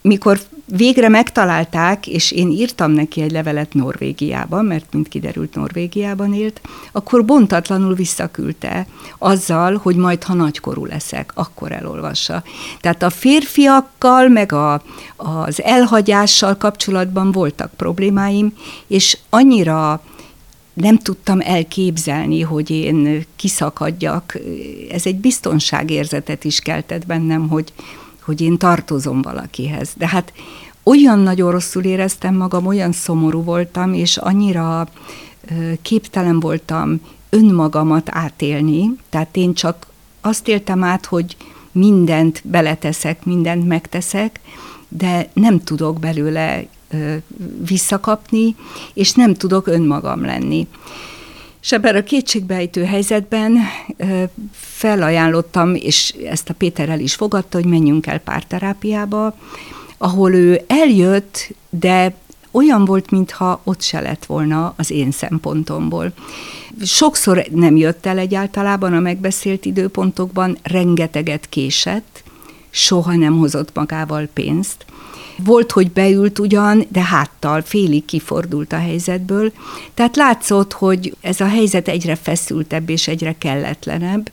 Mikor 0.00 0.40
végre 0.76 1.08
megtalálták, 1.08 2.06
és 2.06 2.30
én 2.30 2.50
írtam 2.50 2.90
neki 2.90 3.20
egy 3.20 3.30
levelet 3.30 3.74
Norvégiában, 3.74 4.64
mert 4.64 4.92
mint 4.92 5.08
kiderült 5.08 5.54
Norvégiában 5.54 6.34
élt, 6.34 6.60
akkor 6.92 7.24
bontatlanul 7.24 7.94
visszaküldte 7.94 8.86
azzal, 9.18 9.76
hogy 9.82 9.96
majd, 9.96 10.22
ha 10.22 10.34
nagykorú 10.34 10.84
leszek, 10.84 11.32
akkor 11.34 11.72
elolvassa. 11.72 12.42
Tehát 12.80 13.02
a 13.02 13.10
férfiakkal, 13.10 14.28
meg 14.28 14.52
a, 14.52 14.82
az 15.16 15.62
elhagyással 15.62 16.56
kapcsolatban 16.56 17.32
voltak 17.32 17.70
problémáim, 17.76 18.52
és 18.86 19.18
annyira 19.30 20.02
nem 20.72 20.98
tudtam 20.98 21.40
elképzelni, 21.40 22.40
hogy 22.40 22.70
én 22.70 23.24
kiszakadjak. 23.36 24.38
Ez 24.90 25.06
egy 25.06 25.16
biztonságérzetet 25.16 26.44
is 26.44 26.60
keltett 26.60 27.06
bennem, 27.06 27.48
hogy, 27.48 27.72
hogy 28.30 28.40
én 28.40 28.58
tartozom 28.58 29.22
valakihez. 29.22 29.92
De 29.96 30.08
hát 30.08 30.32
olyan 30.82 31.18
nagyon 31.18 31.50
rosszul 31.50 31.82
éreztem 31.82 32.34
magam, 32.34 32.66
olyan 32.66 32.92
szomorú 32.92 33.42
voltam, 33.42 33.94
és 33.94 34.16
annyira 34.16 34.88
képtelen 35.82 36.40
voltam 36.40 37.00
önmagamat 37.30 38.08
átélni, 38.10 38.96
tehát 39.08 39.36
én 39.36 39.54
csak 39.54 39.86
azt 40.20 40.48
éltem 40.48 40.84
át, 40.84 41.06
hogy 41.06 41.36
mindent 41.72 42.42
beleteszek, 42.44 43.24
mindent 43.24 43.66
megteszek, 43.66 44.40
de 44.88 45.30
nem 45.32 45.60
tudok 45.60 45.98
belőle 45.98 46.66
visszakapni, 47.68 48.56
és 48.94 49.12
nem 49.12 49.34
tudok 49.34 49.66
önmagam 49.66 50.24
lenni. 50.24 50.66
És 51.62 51.72
ebben 51.72 51.96
a 51.96 52.02
kétségbejtő 52.02 52.84
helyzetben 52.84 53.58
felajánlottam, 54.52 55.74
és 55.74 56.14
ezt 56.24 56.48
a 56.48 56.54
Péterrel 56.54 57.00
is 57.00 57.14
fogadta, 57.14 57.58
hogy 57.58 57.66
menjünk 57.66 58.06
el 58.06 58.18
párterápiába, 58.18 59.36
ahol 59.98 60.34
ő 60.34 60.60
eljött, 60.66 61.48
de 61.70 62.14
olyan 62.50 62.84
volt, 62.84 63.10
mintha 63.10 63.60
ott 63.64 63.80
se 63.80 64.00
lett 64.00 64.24
volna 64.24 64.74
az 64.76 64.90
én 64.90 65.10
szempontomból. 65.10 66.12
Sokszor 66.82 67.46
nem 67.50 67.76
jött 67.76 68.06
el 68.06 68.18
egyáltalában 68.18 68.92
a 68.92 69.00
megbeszélt 69.00 69.64
időpontokban, 69.64 70.58
rengeteget 70.62 71.48
késett, 71.48 72.22
soha 72.70 73.16
nem 73.16 73.38
hozott 73.38 73.74
magával 73.74 74.28
pénzt, 74.32 74.84
volt, 75.44 75.72
hogy 75.72 75.90
beült 75.90 76.38
ugyan, 76.38 76.84
de 76.88 77.00
háttal 77.00 77.62
félig 77.62 78.04
kifordult 78.04 78.72
a 78.72 78.78
helyzetből. 78.78 79.52
Tehát 79.94 80.16
látszott, 80.16 80.72
hogy 80.72 81.16
ez 81.20 81.40
a 81.40 81.48
helyzet 81.48 81.88
egyre 81.88 82.14
feszültebb 82.14 82.90
és 82.90 83.08
egyre 83.08 83.34
kelletlenebb, 83.38 84.32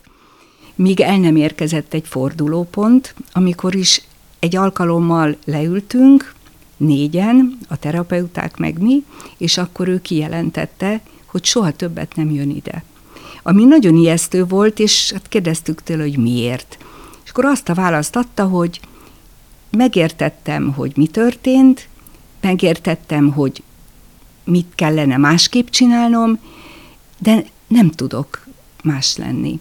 míg 0.78 1.00
el 1.00 1.18
nem 1.18 1.36
érkezett 1.36 1.94
egy 1.94 2.06
fordulópont, 2.06 3.14
amikor 3.32 3.74
is 3.74 4.02
egy 4.38 4.56
alkalommal 4.56 5.36
leültünk, 5.44 6.34
négyen, 6.76 7.58
a 7.68 7.76
terapeuták 7.76 8.56
meg 8.56 8.78
mi, 8.78 9.04
és 9.36 9.58
akkor 9.58 9.88
ő 9.88 10.00
kijelentette, 10.00 11.00
hogy 11.26 11.44
soha 11.44 11.72
többet 11.72 12.16
nem 12.16 12.30
jön 12.30 12.50
ide. 12.50 12.84
Ami 13.42 13.64
nagyon 13.64 13.94
ijesztő 13.94 14.44
volt, 14.44 14.78
és 14.78 15.12
hát 15.12 15.28
kérdeztük 15.28 15.82
tőle, 15.82 16.02
hogy 16.02 16.18
miért. 16.18 16.78
És 17.24 17.30
akkor 17.30 17.44
azt 17.44 17.68
a 17.68 17.74
választ 17.74 18.16
adta, 18.16 18.44
hogy 18.44 18.80
megértettem, 19.70 20.72
hogy 20.72 20.92
mi 20.96 21.06
történt, 21.06 21.88
megértettem, 22.40 23.32
hogy 23.32 23.62
mit 24.44 24.72
kellene 24.74 25.16
másképp 25.16 25.68
csinálnom, 25.68 26.38
de 27.18 27.44
nem 27.66 27.90
tudok 27.90 28.46
más 28.82 29.16
lenni. 29.16 29.60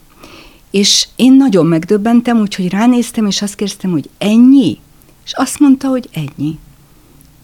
És 0.72 1.08
én 1.16 1.34
nagyon 1.34 1.66
megdöbbentem, 1.66 2.40
úgyhogy 2.40 2.70
ránéztem, 2.70 3.26
és 3.26 3.42
azt 3.42 3.56
kérdeztem, 3.56 3.92
hogy 3.92 4.10
ennyi? 4.18 4.80
És 5.26 5.34
azt 5.34 5.60
mondta, 5.60 5.88
hogy 5.88 6.10
ennyi. 6.12 6.58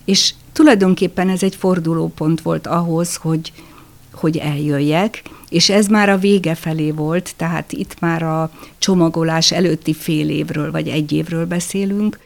És 0.05 0.33
tulajdonképpen 0.51 1.29
ez 1.29 1.43
egy 1.43 1.55
fordulópont 1.55 2.41
volt 2.41 2.67
ahhoz, 2.67 3.15
hogy, 3.15 3.53
hogy 4.13 4.37
eljöjjek, 4.37 5.21
és 5.49 5.69
ez 5.69 5.87
már 5.87 6.09
a 6.09 6.17
vége 6.17 6.55
felé 6.55 6.91
volt, 6.91 7.33
tehát 7.35 7.71
itt 7.71 7.99
már 7.99 8.23
a 8.23 8.51
csomagolás 8.77 9.51
előtti 9.51 9.93
fél 9.93 10.29
évről 10.29 10.71
vagy 10.71 10.87
egy 10.87 11.11
évről 11.11 11.45
beszélünk, 11.45 12.19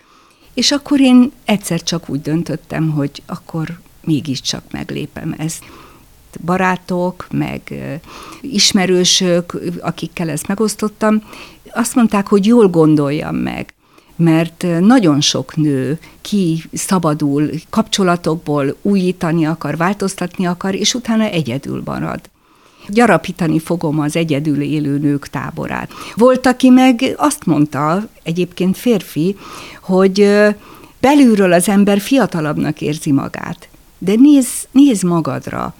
és 0.57 0.71
akkor 0.71 0.99
én 0.99 1.31
egyszer 1.45 1.83
csak 1.83 2.09
úgy 2.09 2.21
döntöttem, 2.21 2.91
hogy 2.91 3.23
akkor 3.25 3.79
mégiscsak 4.03 4.63
meglépem 4.71 5.35
ezt. 5.37 5.63
barátok, 6.45 7.27
meg 7.31 7.73
ismerősök, 8.41 9.59
akikkel 9.81 10.29
ezt 10.29 10.47
megosztottam, 10.47 11.23
azt 11.71 11.95
mondták, 11.95 12.27
hogy 12.27 12.45
jól 12.45 12.67
gondoljam 12.69 13.35
meg 13.35 13.73
mert 14.15 14.65
nagyon 14.79 15.21
sok 15.21 15.55
nő 15.55 15.99
ki 16.21 16.63
szabadul 16.73 17.49
kapcsolatokból, 17.69 18.75
újítani 18.81 19.45
akar, 19.45 19.77
változtatni 19.77 20.45
akar, 20.45 20.75
és 20.75 20.93
utána 20.93 21.23
egyedül 21.23 21.81
marad 21.85 22.19
gyarapítani 22.87 23.59
fogom 23.59 23.99
az 23.99 24.15
egyedül 24.15 24.61
élő 24.61 24.97
nők 24.97 25.27
táborát. 25.27 25.91
Volt, 26.15 26.45
aki 26.45 26.69
meg 26.69 27.13
azt 27.17 27.45
mondta, 27.45 28.07
egyébként 28.23 28.77
férfi, 28.77 29.37
hogy 29.81 30.29
belülről 30.99 31.53
az 31.53 31.69
ember 31.69 31.99
fiatalabbnak 31.99 32.81
érzi 32.81 33.11
magát, 33.11 33.67
de 33.97 34.13
nézz, 34.15 34.47
nézz 34.71 35.03
magadra, 35.03 35.75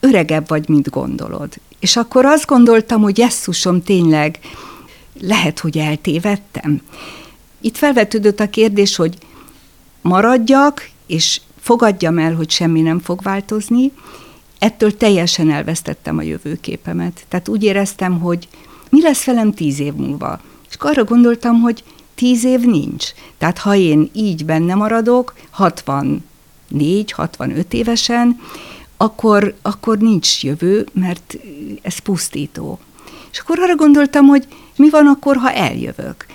öregebb 0.00 0.48
vagy, 0.48 0.68
mint 0.68 0.90
gondolod. 0.90 1.48
És 1.80 1.96
akkor 1.96 2.24
azt 2.24 2.46
gondoltam, 2.46 3.02
hogy 3.02 3.18
jesszusom, 3.18 3.82
tényleg 3.82 4.38
lehet, 5.20 5.58
hogy 5.58 5.78
eltévedtem. 5.78 6.80
Itt 7.60 7.76
felvetődött 7.76 8.40
a 8.40 8.50
kérdés, 8.50 8.96
hogy 8.96 9.16
maradjak, 10.00 10.90
és 11.06 11.40
fogadjam 11.60 12.18
el, 12.18 12.34
hogy 12.34 12.50
semmi 12.50 12.80
nem 12.80 12.98
fog 12.98 13.22
változni, 13.22 13.92
ettől 14.62 14.96
teljesen 14.96 15.50
elvesztettem 15.50 16.18
a 16.18 16.22
jövőképemet. 16.22 17.24
Tehát 17.28 17.48
úgy 17.48 17.62
éreztem, 17.62 18.20
hogy 18.20 18.48
mi 18.90 19.02
lesz 19.02 19.24
velem 19.24 19.52
tíz 19.52 19.80
év 19.80 19.92
múlva. 19.92 20.40
És 20.68 20.74
arra 20.78 21.04
gondoltam, 21.04 21.60
hogy 21.60 21.84
tíz 22.14 22.44
év 22.44 22.60
nincs. 22.60 23.06
Tehát 23.38 23.58
ha 23.58 23.74
én 23.74 24.10
így 24.12 24.44
benne 24.44 24.74
maradok, 24.74 25.34
64, 25.50 27.12
65 27.12 27.72
évesen, 27.72 28.40
akkor, 28.96 29.54
akkor 29.62 29.98
nincs 29.98 30.44
jövő, 30.44 30.86
mert 30.92 31.38
ez 31.82 31.98
pusztító. 31.98 32.78
És 33.32 33.38
akkor 33.38 33.58
arra 33.58 33.76
gondoltam, 33.76 34.26
hogy 34.26 34.46
mi 34.76 34.90
van 34.90 35.06
akkor, 35.06 35.36
ha 35.36 35.52
eljövök, 35.52 36.26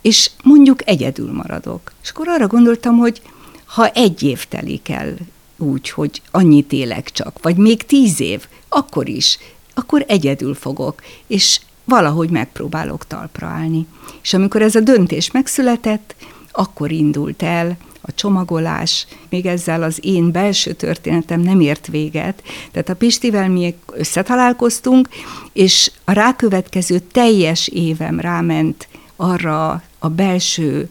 és 0.00 0.30
mondjuk 0.42 0.88
egyedül 0.88 1.32
maradok. 1.32 1.92
És 2.02 2.10
akkor 2.10 2.28
arra 2.28 2.46
gondoltam, 2.46 2.96
hogy 2.96 3.22
ha 3.64 3.88
egy 3.88 4.22
év 4.22 4.44
telik 4.44 4.88
el 4.88 5.14
úgy, 5.62 5.90
hogy 5.90 6.22
annyit 6.30 6.72
élek 6.72 7.10
csak, 7.10 7.36
vagy 7.42 7.56
még 7.56 7.84
tíz 7.84 8.20
év, 8.20 8.46
akkor 8.68 9.08
is, 9.08 9.38
akkor 9.74 10.04
egyedül 10.08 10.54
fogok, 10.54 11.02
és 11.26 11.60
valahogy 11.84 12.30
megpróbálok 12.30 13.06
talpra 13.06 13.46
állni. 13.46 13.86
És 14.22 14.34
amikor 14.34 14.62
ez 14.62 14.74
a 14.74 14.80
döntés 14.80 15.30
megszületett, 15.30 16.14
akkor 16.52 16.92
indult 16.92 17.42
el 17.42 17.76
a 18.00 18.14
csomagolás, 18.14 19.06
még 19.28 19.46
ezzel 19.46 19.82
az 19.82 19.98
én 20.00 20.30
belső 20.30 20.72
történetem 20.72 21.40
nem 21.40 21.60
ért 21.60 21.86
véget. 21.86 22.42
Tehát 22.72 22.88
a 22.88 22.94
Pistivel 22.94 23.48
mi 23.48 23.74
összetalálkoztunk, 23.92 25.08
és 25.52 25.90
a 26.04 26.12
rákövetkező 26.12 26.98
teljes 26.98 27.68
évem 27.68 28.20
ráment 28.20 28.88
arra 29.16 29.82
a 29.98 30.08
belső 30.08 30.88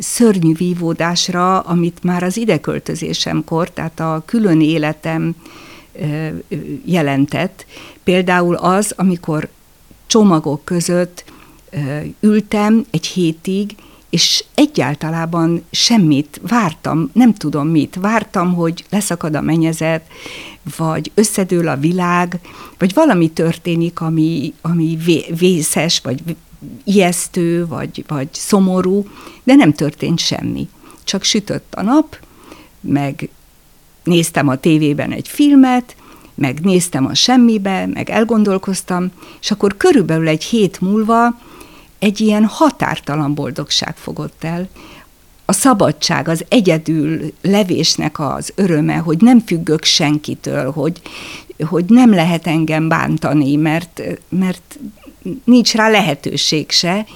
szörnyű 0.00 0.54
vívódásra, 0.54 1.60
amit 1.60 2.02
már 2.02 2.22
az 2.22 2.36
ideköltözésemkor, 2.36 3.70
tehát 3.70 4.00
a 4.00 4.22
külön 4.26 4.60
életem 4.60 5.34
jelentett. 6.84 7.66
Például 8.04 8.54
az, 8.54 8.94
amikor 8.96 9.48
csomagok 10.06 10.64
között 10.64 11.24
ültem 12.20 12.86
egy 12.90 13.06
hétig, 13.06 13.74
és 14.10 14.44
egyáltalában 14.54 15.64
semmit 15.70 16.40
vártam, 16.48 17.10
nem 17.12 17.34
tudom 17.34 17.68
mit. 17.68 17.96
Vártam, 18.00 18.54
hogy 18.54 18.84
leszakad 18.90 19.34
a 19.34 19.40
menyezet, 19.40 20.06
vagy 20.76 21.10
összedől 21.14 21.68
a 21.68 21.76
világ, 21.76 22.40
vagy 22.78 22.94
valami 22.94 23.30
történik, 23.30 24.00
ami, 24.00 24.54
ami 24.60 24.98
vészes, 25.38 26.00
vagy 26.00 26.36
ijesztő, 26.84 27.66
vagy, 27.66 28.04
vagy 28.08 28.28
szomorú, 28.32 29.06
de 29.42 29.54
nem 29.54 29.72
történt 29.72 30.18
semmi. 30.18 30.68
Csak 31.04 31.22
sütött 31.22 31.74
a 31.74 31.82
nap, 31.82 32.18
meg 32.80 33.28
néztem 34.04 34.48
a 34.48 34.56
tévében 34.56 35.12
egy 35.12 35.28
filmet, 35.28 35.96
meg 36.34 36.60
néztem 36.60 37.06
a 37.06 37.14
semmibe, 37.14 37.86
meg 37.86 38.10
elgondolkoztam, 38.10 39.10
és 39.40 39.50
akkor 39.50 39.76
körülbelül 39.76 40.28
egy 40.28 40.44
hét 40.44 40.80
múlva 40.80 41.38
egy 41.98 42.20
ilyen 42.20 42.44
határtalan 42.44 43.34
boldogság 43.34 43.96
fogott 43.96 44.44
el. 44.44 44.68
A 45.44 45.52
szabadság, 45.52 46.28
az 46.28 46.44
egyedül 46.48 47.32
levésnek 47.42 48.18
az 48.18 48.52
öröme, 48.54 48.96
hogy 48.96 49.20
nem 49.20 49.40
függök 49.40 49.84
senkitől, 49.84 50.70
hogy, 50.70 51.00
hogy 51.68 51.84
nem 51.88 52.14
lehet 52.14 52.46
engem 52.46 52.88
bántani, 52.88 53.56
mert, 53.56 54.02
mert 54.28 54.78
nincs 55.44 55.74
rá 55.74 55.88
lehetőség 55.88 56.70
se. 56.70 57.06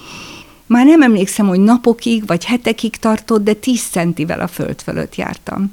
Már 0.66 0.86
nem 0.86 1.02
emlékszem, 1.02 1.46
hogy 1.46 1.60
napokig 1.60 2.26
vagy 2.26 2.44
hetekig 2.44 2.96
tartott, 2.96 3.44
de 3.44 3.52
tíz 3.52 3.82
centivel 3.82 4.40
a 4.40 4.46
föld 4.46 4.82
fölött 4.82 5.14
jártam. 5.14 5.72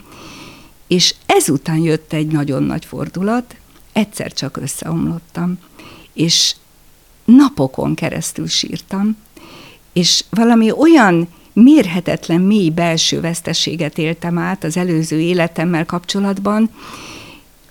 És 0.87 1.15
ezután 1.25 1.77
jött 1.77 2.13
egy 2.13 2.27
nagyon 2.27 2.63
nagy 2.63 2.85
fordulat, 2.85 3.55
egyszer 3.93 4.33
csak 4.33 4.57
összeomlottam, 4.57 5.57
és 6.13 6.55
napokon 7.25 7.95
keresztül 7.95 8.47
sírtam, 8.47 9.17
és 9.93 10.23
valami 10.29 10.71
olyan 10.71 11.27
mérhetetlen 11.53 12.41
mély 12.41 12.69
belső 12.69 13.21
veszteséget 13.21 13.97
éltem 13.97 14.37
át 14.37 14.63
az 14.63 14.77
előző 14.77 15.19
életemmel 15.19 15.85
kapcsolatban, 15.85 16.69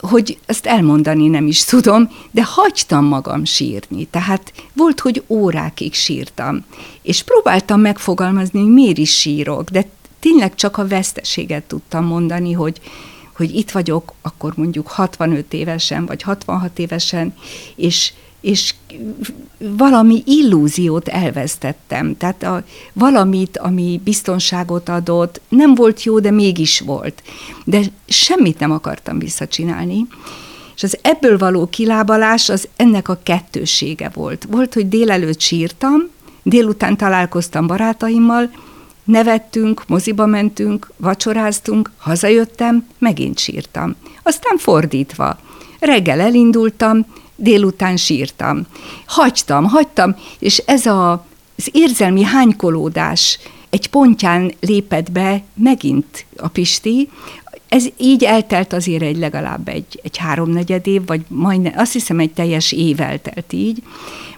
hogy 0.00 0.38
ezt 0.46 0.66
elmondani 0.66 1.28
nem 1.28 1.46
is 1.46 1.64
tudom, 1.64 2.10
de 2.30 2.42
hagytam 2.44 3.04
magam 3.04 3.44
sírni. 3.44 4.04
Tehát 4.04 4.52
volt, 4.72 5.00
hogy 5.00 5.22
órákig 5.26 5.94
sírtam, 5.94 6.64
és 7.02 7.22
próbáltam 7.22 7.80
megfogalmazni, 7.80 8.60
hogy 8.60 8.72
miért 8.72 8.98
is 8.98 9.18
sírok, 9.18 9.70
de 9.70 9.86
tényleg 10.20 10.54
csak 10.54 10.76
a 10.76 10.86
veszteséget 10.86 11.62
tudtam 11.62 12.04
mondani, 12.04 12.52
hogy, 12.52 12.80
hogy 13.36 13.54
itt 13.54 13.70
vagyok, 13.70 14.12
akkor 14.22 14.52
mondjuk 14.56 14.88
65 14.88 15.52
évesen, 15.52 16.06
vagy 16.06 16.22
66 16.22 16.78
évesen, 16.78 17.34
és 17.76 18.12
és 18.40 18.74
valami 19.58 20.22
illúziót 20.26 21.08
elvesztettem. 21.08 22.16
Tehát 22.16 22.42
a, 22.42 22.64
valamit, 22.92 23.58
ami 23.58 24.00
biztonságot 24.04 24.88
adott, 24.88 25.40
nem 25.48 25.74
volt 25.74 26.02
jó, 26.02 26.18
de 26.20 26.30
mégis 26.30 26.80
volt. 26.80 27.22
De 27.64 27.80
semmit 28.06 28.58
nem 28.58 28.70
akartam 28.70 29.18
visszacsinálni. 29.18 30.06
És 30.76 30.82
az 30.82 30.98
ebből 31.02 31.38
való 31.38 31.66
kilábalás 31.66 32.48
az 32.48 32.68
ennek 32.76 33.08
a 33.08 33.20
kettősége 33.22 34.10
volt. 34.14 34.46
Volt, 34.50 34.74
hogy 34.74 34.88
délelőtt 34.88 35.40
sírtam, 35.40 36.08
délután 36.42 36.96
találkoztam 36.96 37.66
barátaimmal, 37.66 38.50
nevettünk, 39.04 39.82
moziba 39.86 40.26
mentünk, 40.26 40.90
vacsoráztunk, 40.96 41.90
hazajöttem, 41.98 42.86
megint 42.98 43.38
sírtam. 43.38 43.94
Aztán 44.22 44.56
fordítva. 44.56 45.38
Reggel 45.78 46.20
elindultam, 46.20 47.06
délután 47.40 47.96
sírtam. 47.96 48.66
Hagytam, 49.06 49.64
hagytam, 49.64 50.16
és 50.38 50.58
ez 50.58 50.86
a, 50.86 51.12
az 51.56 51.68
érzelmi 51.72 52.22
hánykolódás 52.22 53.38
egy 53.70 53.88
pontján 53.88 54.52
lépett 54.60 55.12
be 55.12 55.42
megint 55.54 56.26
a 56.36 56.48
Pisti, 56.48 57.08
ez 57.70 57.86
így 57.96 58.24
eltelt 58.24 58.72
azért 58.72 59.02
egy 59.02 59.16
legalább 59.16 59.68
egy, 59.68 60.00
egy 60.02 60.16
háromnegyed 60.16 60.86
év, 60.86 61.06
vagy 61.06 61.20
majdnem, 61.28 61.72
azt 61.76 61.92
hiszem 61.92 62.18
egy 62.18 62.32
teljes 62.32 62.72
év 62.72 63.00
eltelt 63.00 63.52
így. 63.52 63.82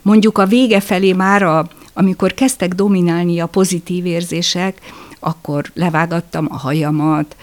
Mondjuk 0.03 0.39
a 0.39 0.47
vége 0.47 0.81
felé 0.81 1.13
már, 1.13 1.43
a, 1.43 1.69
amikor 1.93 2.35
kezdtek 2.35 2.75
dominálni 2.75 3.41
a 3.41 3.47
pozitív 3.47 4.07
érzések, 4.07 4.79
akkor 5.25 5.71
levágattam 5.75 6.47
a 6.51 6.57
hajamat, 6.57 7.37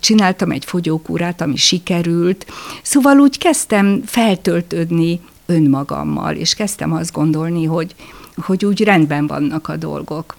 csináltam 0.00 0.50
egy 0.50 0.64
fogyókúrát, 0.64 1.40
ami 1.40 1.56
sikerült. 1.56 2.46
Szóval 2.82 3.18
úgy 3.18 3.38
kezdtem 3.38 4.02
feltöltődni 4.06 5.20
önmagammal, 5.46 6.34
és 6.34 6.54
kezdtem 6.54 6.92
azt 6.92 7.12
gondolni, 7.12 7.64
hogy, 7.64 7.94
hogy 8.36 8.64
úgy 8.64 8.82
rendben 8.82 9.26
vannak 9.26 9.68
a 9.68 9.76
dolgok. 9.76 10.36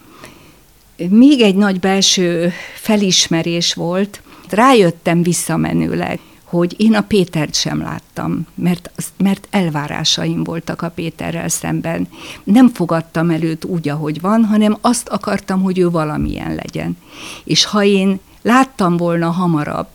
Még 1.10 1.42
egy 1.42 1.56
nagy 1.56 1.80
belső 1.80 2.52
felismerés 2.76 3.74
volt, 3.74 4.22
rájöttem 4.50 5.24
visszamenőleg, 5.24 6.20
hogy 6.50 6.76
én 6.78 6.96
a 6.96 7.02
Pétert 7.02 7.56
sem 7.56 7.82
láttam, 7.82 8.48
mert, 8.56 8.92
mert 9.18 9.48
elvárásaim 9.50 10.44
voltak 10.44 10.82
a 10.82 10.90
Péterrel 10.90 11.50
szemben. 11.50 12.08
Nem 12.44 12.70
fogadtam 12.70 13.30
előtt 13.30 13.66
úgy, 13.66 13.90
ahogy 13.90 14.22
van, 14.22 14.46
hanem 14.46 14.78
azt 14.82 15.10
akartam, 15.10 15.62
hogy 15.62 15.80
ő 15.80 15.90
valamilyen 15.90 16.56
legyen. 16.56 16.98
És 17.44 17.66
ha 17.66 17.84
én 17.84 18.20
láttam 18.42 18.98
volna 18.98 19.30
hamarabb, 19.30 19.88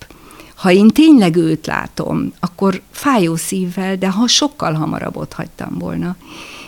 ha 0.54 0.70
én 0.70 0.88
tényleg 0.88 1.36
őt 1.36 1.66
látom, 1.66 2.32
akkor 2.40 2.80
fájó 2.90 3.36
szívvel, 3.36 3.96
de 3.96 4.10
ha 4.10 4.26
sokkal 4.26 4.72
hamarabb 4.72 5.16
ott 5.16 5.32
hagytam 5.32 5.78
volna. 5.78 6.16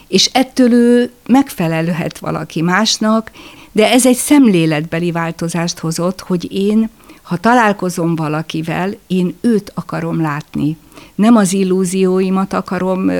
És 0.08 0.30
ettől 0.32 0.72
ő 0.72 1.12
megfelelőhet 1.26 2.18
valaki 2.18 2.62
másnak, 2.62 3.30
de 3.72 3.90
ez 3.90 4.06
egy 4.06 4.16
szemléletbeli 4.16 5.10
változást 5.10 5.78
hozott, 5.78 6.20
hogy 6.20 6.52
én 6.52 6.90
ha 7.26 7.36
találkozom 7.36 8.14
valakivel, 8.14 8.94
én 9.06 9.36
őt 9.40 9.72
akarom 9.74 10.20
látni. 10.20 10.76
Nem 11.14 11.36
az 11.36 11.52
illúzióimat 11.52 12.52
akarom 12.52 13.10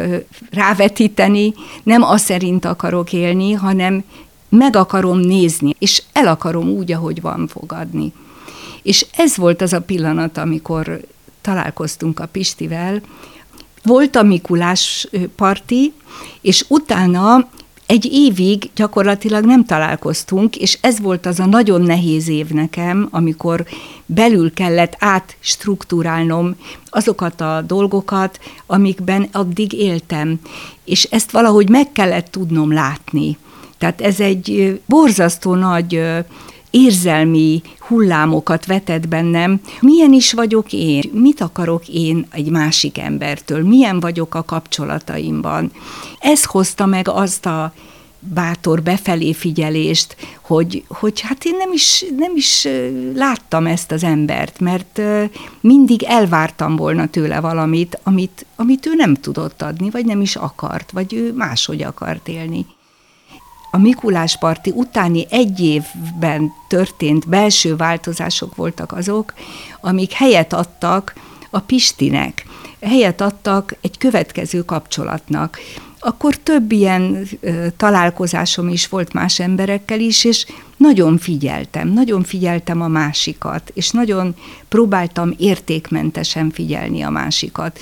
rávetíteni, 0.51 1.55
nem 1.83 2.03
az 2.03 2.21
szerint 2.23 2.65
akarok 2.65 3.13
élni, 3.13 3.53
hanem 3.53 4.05
meg 4.49 4.77
akarom 4.77 5.19
nézni, 5.19 5.75
és 5.79 6.03
el 6.13 6.27
akarom 6.27 6.69
úgy, 6.69 6.93
ahogy 6.93 7.21
van 7.21 7.47
fogadni. 7.47 8.13
És 8.83 9.07
ez 9.17 9.37
volt 9.37 9.63
az 9.63 9.73
a 9.73 9.81
pillanat, 9.81 10.39
amikor 10.39 11.01
találkoztunk 11.41 12.21
a 12.21 12.27
Pistivel. 12.27 13.01
Volt 13.83 14.17
a 14.17 14.23
Mikulás 14.23 15.09
parti, 15.37 15.93
és 16.41 16.65
utána 16.69 17.49
egy 17.87 18.05
évig 18.13 18.71
gyakorlatilag 18.75 19.45
nem 19.45 19.65
találkoztunk, 19.65 20.57
és 20.57 20.79
ez 20.81 21.01
volt 21.01 21.27
az 21.27 21.41
a 21.41 21.47
nagyon 21.47 21.83
nehéz 21.83 22.29
év 22.29 22.49
nekem, 22.49 23.09
amikor 23.11 23.67
belül 24.07 24.53
kellett 24.53 24.97
átstruktúrálnom 24.99 26.57
azokat 26.85 27.41
a 27.41 27.63
dolgokat, 27.67 28.41
amikben 28.67 29.29
addig 29.33 29.73
éltem. 29.73 30.41
És 30.85 31.05
ezt 31.05 31.31
valahogy 31.31 31.69
meg 31.69 31.93
kellett 31.93 32.31
tudnom 32.31 32.73
látni. 32.73 33.37
Tehát 33.79 34.01
ez 34.01 34.21
egy 34.21 34.81
borzasztó 34.87 35.55
nagy 35.55 36.03
érzelmi 36.71 37.63
hullámokat 37.79 38.67
vetett 38.67 39.09
bennem. 39.09 39.61
Milyen 39.81 40.13
is 40.13 40.33
vagyok 40.33 40.73
én? 40.73 41.11
Mit 41.13 41.41
akarok 41.41 41.89
én 41.89 42.27
egy 42.31 42.51
másik 42.51 42.99
embertől? 42.99 43.63
Milyen 43.63 44.01
vagyok 44.01 44.35
a 44.35 44.45
kapcsolataimban? 44.45 45.73
Ez 46.21 46.45
hozta 46.45 46.87
meg 46.87 47.09
azt 47.09 47.47
a 47.47 47.73
bátor 48.19 48.83
befelé 48.83 49.33
figyelést, 49.33 50.17
hogy, 50.41 50.85
hogy 50.89 51.21
hát 51.21 51.45
én 51.45 51.57
nem 51.57 51.73
is, 51.73 52.05
nem 52.17 52.33
is 52.37 52.69
láttam 53.15 53.67
ezt 53.67 53.93
az 53.93 54.03
embert, 54.05 54.61
mert 54.61 55.01
mindig 55.61 56.03
elvártam 56.03 56.77
volna 56.77 57.07
tőle 57.07 57.41
valamit, 57.41 57.99
amit, 58.03 58.47
amit 58.57 58.87
ő 58.87 58.95
nem 58.95 59.15
tudott 59.15 59.63
adni, 59.63 59.91
vagy 59.91 60.05
nem 60.05 60.21
is 60.21 60.37
akart, 60.37 60.91
vagy 60.91 61.15
ő 61.15 61.33
máshogy 61.33 61.83
akart 61.83 62.29
élni 62.29 62.67
a 63.77 63.79
Mikulás 63.79 64.39
parti 64.39 64.73
utáni 64.75 65.27
egy 65.31 65.61
évben 65.61 66.53
történt 66.69 67.29
belső 67.29 67.77
változások 67.77 68.55
voltak 68.55 68.93
azok, 68.93 69.35
amik 69.81 70.13
helyet 70.13 70.53
adtak 70.53 71.15
a 71.51 71.61
Pistinek, 71.61 72.47
helyet 72.81 73.21
adtak 73.21 73.77
egy 73.81 73.99
következő 73.99 74.65
kapcsolatnak. 74.65 75.59
Akkor 76.07 76.37
több 76.37 76.73
ilyen 76.73 77.29
találkozásom 77.77 78.69
is 78.69 78.89
volt 78.89 79.13
más 79.13 79.41
emberekkel 79.41 80.01
is, 80.01 80.25
és 80.25 80.47
nagyon 80.77 81.19
figyeltem, 81.19 81.89
nagyon 81.89 82.23
figyeltem 82.23 82.81
a 82.81 82.89
másikat, 82.89 83.71
és 83.75 83.91
nagyon 83.91 84.35
próbáltam 84.69 85.35
értékmentesen 85.39 86.51
figyelni 86.51 87.03
a 87.03 87.11
másikat. 87.11 87.79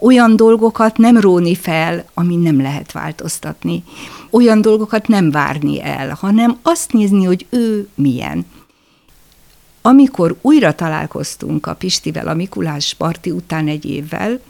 Olyan 0.00 0.36
dolgokat 0.36 0.96
nem 0.96 1.16
róni 1.16 1.54
fel, 1.54 2.04
ami 2.14 2.36
nem 2.36 2.60
lehet 2.60 2.92
változtatni 2.92 3.84
olyan 4.32 4.60
dolgokat 4.60 5.08
nem 5.08 5.30
várni 5.30 5.82
el, 5.82 6.16
hanem 6.20 6.58
azt 6.62 6.92
nézni, 6.92 7.24
hogy 7.24 7.46
ő 7.50 7.88
milyen. 7.94 8.46
Amikor 9.82 10.36
újra 10.40 10.74
találkoztunk 10.74 11.66
a 11.66 11.74
Pistivel 11.74 12.28
a 12.28 12.34
Mikulás 12.34 12.94
parti 12.94 13.30
után 13.30 13.68
egy 13.68 13.84
évvel, 13.84 14.40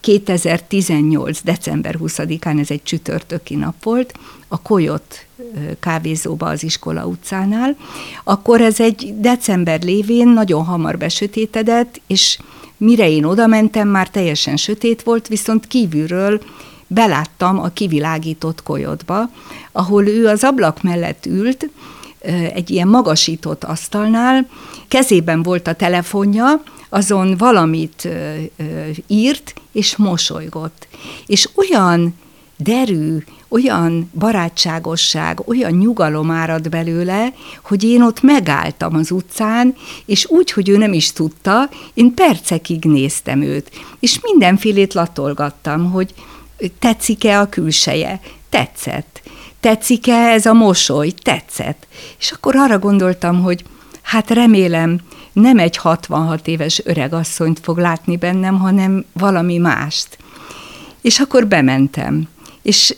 2018. 0.00 1.40
december 1.42 1.96
20-án, 2.00 2.60
ez 2.60 2.70
egy 2.70 2.82
csütörtöki 2.82 3.54
nap 3.54 3.82
volt, 3.82 4.18
a 4.48 4.62
Koyot 4.62 5.26
kávézóba 5.80 6.46
az 6.46 6.62
iskola 6.62 7.06
utcánál, 7.06 7.76
akkor 8.24 8.60
ez 8.60 8.80
egy 8.80 9.14
december 9.16 9.82
lévén 9.82 10.28
nagyon 10.28 10.64
hamar 10.64 10.98
besötétedett, 10.98 12.00
és 12.06 12.38
mire 12.76 13.08
én 13.08 13.24
oda 13.24 13.46
mentem, 13.46 13.88
már 13.88 14.08
teljesen 14.08 14.56
sötét 14.56 15.02
volt, 15.02 15.28
viszont 15.28 15.66
kívülről 15.66 16.42
beláttam 16.86 17.58
a 17.60 17.68
kivilágított 17.68 18.62
kolyodba, 18.62 19.30
ahol 19.72 20.06
ő 20.06 20.26
az 20.26 20.44
ablak 20.44 20.82
mellett 20.82 21.26
ült, 21.26 21.70
egy 22.54 22.70
ilyen 22.70 22.88
magasított 22.88 23.64
asztalnál, 23.64 24.48
kezében 24.88 25.42
volt 25.42 25.66
a 25.66 25.72
telefonja, 25.72 26.62
azon 26.88 27.36
valamit 27.36 28.08
írt, 29.06 29.54
és 29.72 29.96
mosolygott. 29.96 30.88
És 31.26 31.48
olyan 31.54 32.14
derű, 32.56 33.16
olyan 33.48 34.10
barátságosság, 34.18 35.48
olyan 35.48 35.72
nyugalom 35.72 36.30
árad 36.30 36.68
belőle, 36.68 37.32
hogy 37.62 37.84
én 37.84 38.02
ott 38.02 38.22
megálltam 38.22 38.94
az 38.94 39.10
utcán, 39.10 39.74
és 40.06 40.26
úgy, 40.30 40.50
hogy 40.50 40.68
ő 40.68 40.76
nem 40.76 40.92
is 40.92 41.12
tudta, 41.12 41.68
én 41.94 42.14
percekig 42.14 42.84
néztem 42.84 43.42
őt, 43.42 43.70
és 44.00 44.20
mindenfélét 44.22 44.94
latolgattam, 44.94 45.90
hogy 45.90 46.14
tetszik-e 46.78 47.40
a 47.40 47.48
külseje? 47.48 48.20
Tetszett. 48.50 49.22
Tetszik-e 49.60 50.14
ez 50.14 50.46
a 50.46 50.52
mosoly? 50.52 51.10
Tetszett. 51.10 51.86
És 52.18 52.30
akkor 52.30 52.56
arra 52.56 52.78
gondoltam, 52.78 53.42
hogy 53.42 53.64
hát 54.02 54.30
remélem, 54.30 55.00
nem 55.40 55.58
egy 55.58 55.76
66 55.76 56.46
éves 56.46 56.82
öregasszonyt 56.84 57.60
fog 57.62 57.78
látni 57.78 58.16
bennem, 58.16 58.58
hanem 58.58 59.04
valami 59.12 59.58
mást. 59.58 60.18
És 61.00 61.18
akkor 61.18 61.46
bementem. 61.46 62.28
És 62.62 62.96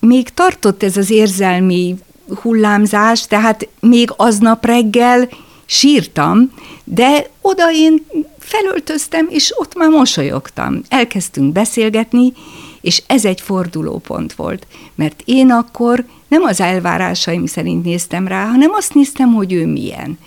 még 0.00 0.28
tartott 0.28 0.82
ez 0.82 0.96
az 0.96 1.10
érzelmi 1.10 1.96
hullámzás, 2.42 3.26
tehát 3.26 3.68
még 3.80 4.12
aznap 4.16 4.64
reggel 4.64 5.28
sírtam, 5.64 6.52
de 6.84 7.30
oda 7.40 7.72
én 7.72 8.06
felöltöztem, 8.38 9.26
és 9.30 9.52
ott 9.56 9.76
már 9.76 9.88
mosolyogtam. 9.88 10.82
Elkezdtünk 10.88 11.52
beszélgetni, 11.52 12.32
és 12.80 13.02
ez 13.06 13.24
egy 13.24 13.40
fordulópont 13.40 14.32
volt, 14.32 14.66
mert 14.94 15.22
én 15.24 15.50
akkor 15.50 16.04
nem 16.28 16.42
az 16.42 16.60
elvárásaim 16.60 17.46
szerint 17.46 17.84
néztem 17.84 18.28
rá, 18.28 18.46
hanem 18.46 18.70
azt 18.72 18.94
néztem, 18.94 19.32
hogy 19.32 19.52
ő 19.52 19.66
milyen. 19.66 20.18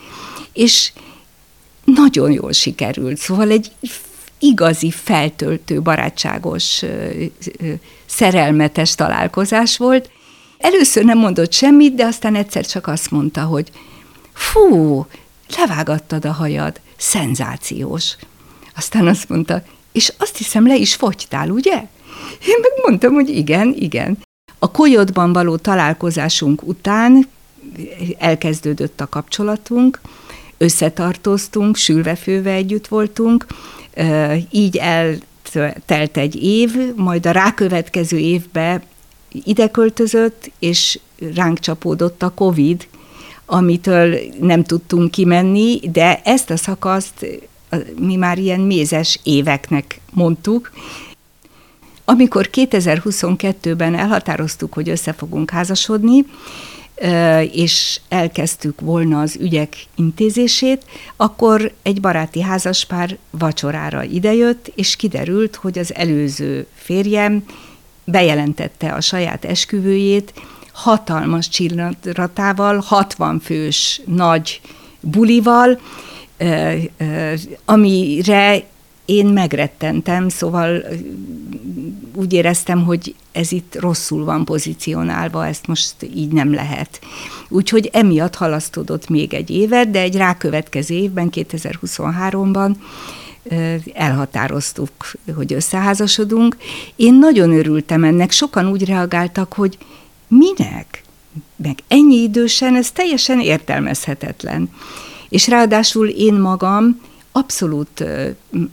És 0.53 0.91
nagyon 1.85 2.31
jól 2.31 2.51
sikerült, 2.51 3.17
szóval 3.17 3.49
egy 3.49 3.71
igazi, 4.39 4.91
feltöltő, 4.91 5.81
barátságos, 5.81 6.81
szerelmetes 8.05 8.95
találkozás 8.95 9.77
volt. 9.77 10.09
Először 10.57 11.03
nem 11.03 11.17
mondott 11.17 11.53
semmit, 11.53 11.95
de 11.95 12.05
aztán 12.05 12.35
egyszer 12.35 12.65
csak 12.65 12.87
azt 12.87 13.11
mondta, 13.11 13.41
hogy 13.43 13.71
fú, 14.33 15.05
levágattad 15.57 16.25
a 16.25 16.31
hajad, 16.31 16.79
szenzációs. 16.97 18.15
Aztán 18.75 19.07
azt 19.07 19.29
mondta, 19.29 19.63
és 19.91 20.13
azt 20.17 20.37
hiszem 20.37 20.67
le 20.67 20.75
is 20.75 20.95
fogytál, 20.95 21.49
ugye? 21.49 21.75
Én 22.45 22.57
meg 22.61 22.71
mondtam, 22.83 23.13
hogy 23.13 23.29
igen, 23.29 23.75
igen. 23.79 24.17
A 24.59 24.71
kolyodban 24.71 25.33
való 25.33 25.57
találkozásunk 25.57 26.63
után 26.63 27.27
elkezdődött 28.17 29.01
a 29.01 29.09
kapcsolatunk, 29.09 30.01
összetartoztunk, 30.57 31.75
sülvefőve 31.75 32.51
együtt 32.51 32.87
voltunk, 32.87 33.45
így 34.49 34.77
eltelt 34.77 36.17
egy 36.17 36.43
év, 36.43 36.95
majd 36.95 37.25
a 37.25 37.31
rákövetkező 37.31 38.17
évbe 38.17 38.83
ide 39.43 39.69
költözött, 39.69 40.51
és 40.59 40.99
ránk 41.35 41.59
csapódott 41.59 42.23
a 42.23 42.29
Covid, 42.29 42.87
amitől 43.45 44.19
nem 44.39 44.63
tudtunk 44.63 45.11
kimenni, 45.11 45.79
de 45.91 46.21
ezt 46.23 46.49
a 46.49 46.57
szakaszt 46.57 47.25
mi 47.99 48.15
már 48.15 48.37
ilyen 48.37 48.59
mézes 48.59 49.19
éveknek 49.23 49.99
mondtuk, 50.13 50.71
amikor 52.05 52.49
2022-ben 52.53 53.95
elhatároztuk, 53.95 54.73
hogy 54.73 54.89
össze 54.89 55.13
fogunk 55.13 55.49
házasodni, 55.49 56.25
és 57.51 57.99
elkezdtük 58.09 58.81
volna 58.81 59.21
az 59.21 59.37
ügyek 59.39 59.75
intézését, 59.95 60.85
akkor 61.15 61.71
egy 61.83 62.01
baráti 62.01 62.41
házaspár 62.41 63.17
vacsorára 63.29 64.03
idejött, 64.03 64.71
és 64.75 64.95
kiderült, 64.95 65.55
hogy 65.55 65.79
az 65.79 65.95
előző 65.95 66.67
férjem 66.75 67.43
bejelentette 68.03 68.91
a 68.91 69.01
saját 69.01 69.45
esküvőjét, 69.45 70.33
hatalmas 70.71 71.49
csillatával, 71.49 72.79
60 72.85 73.39
fős 73.39 74.01
nagy 74.05 74.61
bulival, 74.99 75.79
amire 77.65 78.63
én 79.05 79.25
megrettentem, 79.25 80.29
szóval 80.29 80.83
úgy 82.15 82.33
éreztem, 82.33 82.83
hogy 82.83 83.15
ez 83.31 83.51
itt 83.51 83.79
rosszul 83.79 84.25
van 84.25 84.45
pozícionálva, 84.45 85.47
ezt 85.47 85.67
most 85.67 85.95
így 86.15 86.31
nem 86.31 86.53
lehet. 86.53 86.99
Úgyhogy 87.49 87.89
emiatt 87.93 88.35
halasztódott 88.35 89.09
még 89.09 89.33
egy 89.33 89.49
évet, 89.49 89.89
de 89.89 89.99
egy 89.99 90.15
rákövetkező 90.15 90.95
évben, 90.95 91.29
2023-ban 91.31 92.75
elhatároztuk, 93.93 94.91
hogy 95.35 95.53
összeházasodunk. 95.53 96.57
Én 96.95 97.13
nagyon 97.13 97.51
örültem 97.51 98.03
ennek, 98.03 98.31
sokan 98.31 98.67
úgy 98.67 98.85
reagáltak, 98.85 99.53
hogy 99.53 99.77
minek? 100.27 101.03
Meg 101.55 101.79
ennyi 101.87 102.15
idősen, 102.15 102.75
ez 102.75 102.91
teljesen 102.91 103.39
értelmezhetetlen. 103.39 104.69
És 105.29 105.47
ráadásul 105.47 106.07
én 106.07 106.33
magam 106.33 107.01
abszolút 107.37 108.03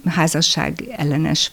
házasság 0.04 0.84
ellenes 0.96 1.52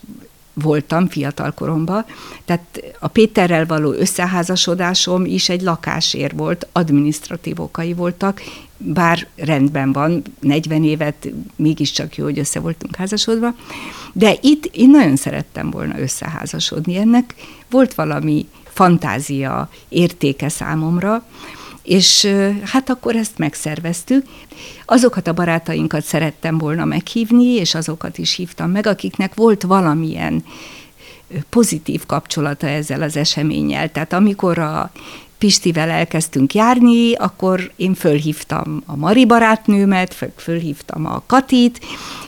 voltam 0.54 1.08
fiatal 1.08 1.52
koromban, 1.52 2.06
tehát 2.46 2.82
a 3.00 3.08
Péterrel 3.08 3.66
való 3.66 3.92
összeházasodásom 3.92 5.26
is 5.26 5.50
egy 5.50 5.62
lakásért 5.62 6.38
volt, 6.38 6.68
administratív 6.72 7.60
okai 7.60 7.94
voltak, 7.94 8.42
bár 8.78 9.28
rendben 9.36 9.92
van, 9.92 10.24
40 10.40 10.84
évet 10.84 11.30
mégiscsak 11.56 12.16
jó, 12.16 12.24
hogy 12.24 12.40
össze 12.40 12.60
voltunk 12.60 12.96
házasodva, 12.96 13.56
de 14.14 14.38
itt 14.42 14.66
én 14.66 14.90
nagyon 14.90 15.16
szerettem 15.16 15.70
volna 15.70 16.00
összeházasodni. 16.00 16.98
Ennek 16.98 17.36
volt 17.70 17.94
valami 17.94 18.48
fantázia 18.64 19.70
értéke 19.88 20.50
számomra, 20.50 21.24
és 21.84 22.28
hát 22.64 22.90
akkor 22.90 23.16
ezt 23.16 23.38
megszerveztük. 23.38 24.26
Azokat 24.86 25.28
a 25.28 25.34
barátainkat 25.34 26.04
szerettem 26.04 26.58
volna 26.58 26.86
meghívni, 26.86 27.54
és 27.54 27.76
azokat 27.76 28.18
is 28.18 28.36
hívtam 28.36 28.72
meg, 28.72 28.88
akiknek 28.88 29.36
volt 29.36 29.64
valamilyen 29.64 30.44
pozitív 31.50 32.06
kapcsolata 32.06 32.68
ezzel 32.68 33.02
az 33.02 33.18
eseménnyel. 33.18 33.92
Tehát 33.92 34.14
amikor 34.14 34.58
a 34.58 34.92
Pistivel 35.40 35.90
elkezdtünk 35.90 36.54
járni, 36.54 37.14
akkor 37.14 37.72
én 37.76 37.94
fölhívtam 37.94 38.84
a 38.86 38.96
Mari 38.96 39.26
barátnőmet, 39.26 40.32
fölhívtam 40.36 41.06
a 41.06 41.24
Katit, 41.26 41.80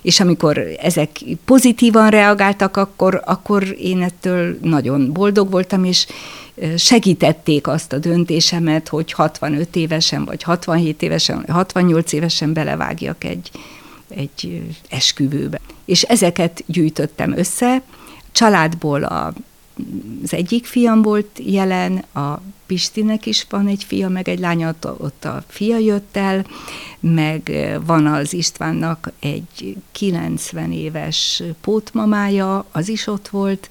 és 0.01 0.19
amikor 0.19 0.57
ezek 0.81 1.09
pozitívan 1.45 2.09
reagáltak, 2.09 2.77
akkor, 2.77 3.21
akkor 3.25 3.75
én 3.79 4.01
ettől 4.01 4.57
nagyon 4.61 5.13
boldog 5.13 5.51
voltam, 5.51 5.83
és 5.83 6.07
segítették 6.77 7.67
azt 7.67 7.93
a 7.93 7.97
döntésemet, 7.97 8.87
hogy 8.87 9.11
65 9.11 9.75
évesen, 9.75 10.25
vagy 10.25 10.43
67 10.43 11.01
évesen, 11.01 11.35
vagy 11.35 11.49
68 11.49 12.11
évesen 12.11 12.53
belevágjak 12.53 13.23
egy, 13.23 13.51
egy 14.09 14.61
esküvőbe. 14.89 15.59
És 15.85 16.01
ezeket 16.01 16.63
gyűjtöttem 16.65 17.37
össze. 17.37 17.81
Családból 18.31 19.03
a, 19.03 19.33
az 20.23 20.33
egyik 20.33 20.65
fiam 20.65 21.01
volt 21.01 21.39
jelen, 21.43 21.97
a 22.13 22.41
Pistinek 22.65 23.25
is 23.25 23.45
van 23.49 23.67
egy 23.67 23.83
fia, 23.83 24.09
meg 24.09 24.29
egy 24.29 24.39
lánya, 24.39 24.75
ott 24.97 25.25
a 25.25 25.43
fia 25.47 25.77
jött 25.77 26.17
el, 26.17 26.45
meg 26.99 27.51
van 27.85 28.05
az 28.05 28.33
Istvánnak 28.33 29.11
egy 29.19 29.77
90 29.91 30.71
éves 30.71 31.43
pótmamája, 31.61 32.65
az 32.71 32.89
is 32.89 33.07
ott 33.07 33.27
volt, 33.27 33.69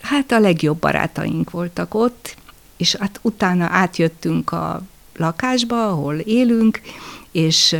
hát 0.00 0.32
a 0.32 0.38
legjobb 0.38 0.78
barátaink 0.78 1.50
voltak 1.50 1.94
ott, 1.94 2.36
és 2.76 2.94
hát 2.94 3.18
utána 3.22 3.66
átjöttünk 3.70 4.52
a 4.52 4.82
lakásba, 5.16 5.88
ahol 5.88 6.14
élünk, 6.14 6.80
és 7.30 7.76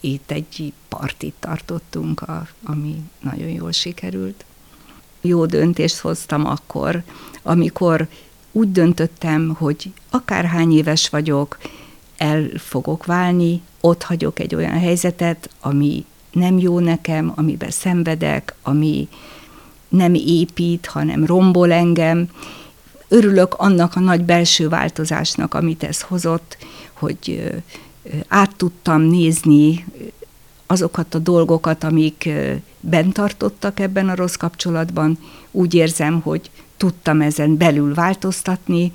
itt 0.00 0.30
egy 0.30 0.72
partit 0.88 1.34
tartottunk, 1.38 2.24
ami 2.64 3.02
nagyon 3.20 3.48
jól 3.48 3.72
sikerült. 3.72 4.44
Jó 5.20 5.46
döntést 5.46 5.98
hoztam 5.98 6.46
akkor, 6.46 7.02
amikor 7.42 8.08
úgy 8.52 8.72
döntöttem, 8.72 9.54
hogy 9.58 9.92
akárhány 10.10 10.72
éves 10.72 11.08
vagyok, 11.08 11.58
el 12.16 12.48
fogok 12.56 13.04
válni, 13.04 13.62
ott 13.80 14.02
hagyok 14.02 14.38
egy 14.38 14.54
olyan 14.54 14.78
helyzetet, 14.78 15.50
ami 15.60 16.04
nem 16.30 16.58
jó 16.58 16.78
nekem, 16.78 17.32
amiben 17.36 17.70
szenvedek, 17.70 18.54
ami, 18.62 19.08
nem 19.90 20.14
épít, 20.14 20.86
hanem 20.86 21.26
rombol 21.26 21.72
engem. 21.72 22.28
Örülök 23.08 23.54
annak 23.54 23.96
a 23.96 24.00
nagy 24.00 24.24
belső 24.24 24.68
változásnak, 24.68 25.54
amit 25.54 25.82
ez 25.82 26.00
hozott, 26.00 26.56
hogy 26.92 27.50
át 28.28 28.56
tudtam 28.56 29.02
nézni 29.02 29.84
azokat 30.66 31.14
a 31.14 31.18
dolgokat, 31.18 31.84
amik 31.84 32.28
bent 32.80 33.12
tartottak 33.12 33.80
ebben 33.80 34.08
a 34.08 34.14
rossz 34.14 34.34
kapcsolatban. 34.34 35.18
Úgy 35.50 35.74
érzem, 35.74 36.20
hogy 36.20 36.50
tudtam 36.76 37.20
ezen 37.20 37.56
belül 37.56 37.94
változtatni, 37.94 38.92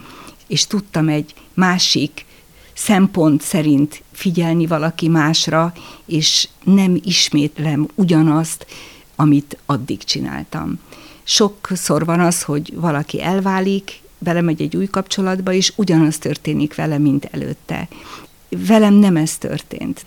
és 0.48 0.68
tudtam 0.68 1.08
egy 1.08 1.34
másik 1.54 2.26
szempont 2.74 3.42
szerint 3.42 4.04
figyelni 4.12 4.66
valaki 4.68 5.08
másra, 5.08 5.74
és 6.06 6.48
nem 6.64 7.00
ismétlem 7.04 7.88
ugyanazt, 7.96 8.66
amit 9.16 9.58
addig 9.66 10.04
csináltam. 10.04 10.80
Sokszor 11.24 12.06
van 12.06 12.20
az, 12.20 12.44
hogy 12.44 12.74
valaki 12.76 13.22
elválik, 13.22 14.02
belemegy 14.18 14.62
egy 14.62 14.76
új 14.76 14.86
kapcsolatba, 14.86 15.54
és 15.54 15.74
ugyanaz 15.76 16.18
történik 16.18 16.76
vele, 16.76 16.98
mint 16.98 17.28
előtte. 17.32 17.88
Velem 18.50 18.94
nem 18.94 19.16
ez 19.16 19.38
történt. 19.38 20.06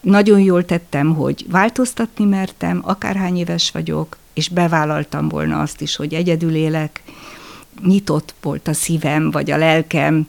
Nagyon 0.00 0.40
jól 0.40 0.64
tettem, 0.64 1.14
hogy 1.14 1.46
változtatni 1.48 2.24
mertem, 2.24 2.80
akárhány 2.84 3.36
éves 3.36 3.70
vagyok, 3.70 4.16
és 4.34 4.48
bevállaltam 4.48 5.28
volna 5.28 5.60
azt 5.60 5.80
is, 5.80 5.96
hogy 5.96 6.14
egyedül 6.14 6.54
élek, 6.54 7.02
nyitott 7.84 8.34
volt 8.42 8.68
a 8.68 8.72
szívem, 8.72 9.30
vagy 9.30 9.50
a 9.50 9.56
lelkem, 9.56 10.28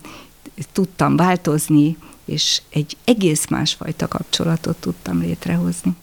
tudtam 0.71 1.15
változni, 1.15 1.97
és 2.25 2.61
egy 2.69 2.97
egész 3.03 3.47
másfajta 3.47 4.07
kapcsolatot 4.07 4.77
tudtam 4.77 5.19
létrehozni. 5.19 5.95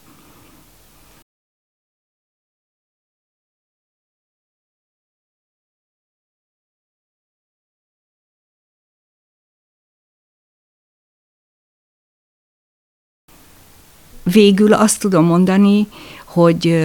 Végül 14.32 14.72
azt 14.72 15.00
tudom 15.00 15.24
mondani, 15.24 15.86
hogy 16.24 16.78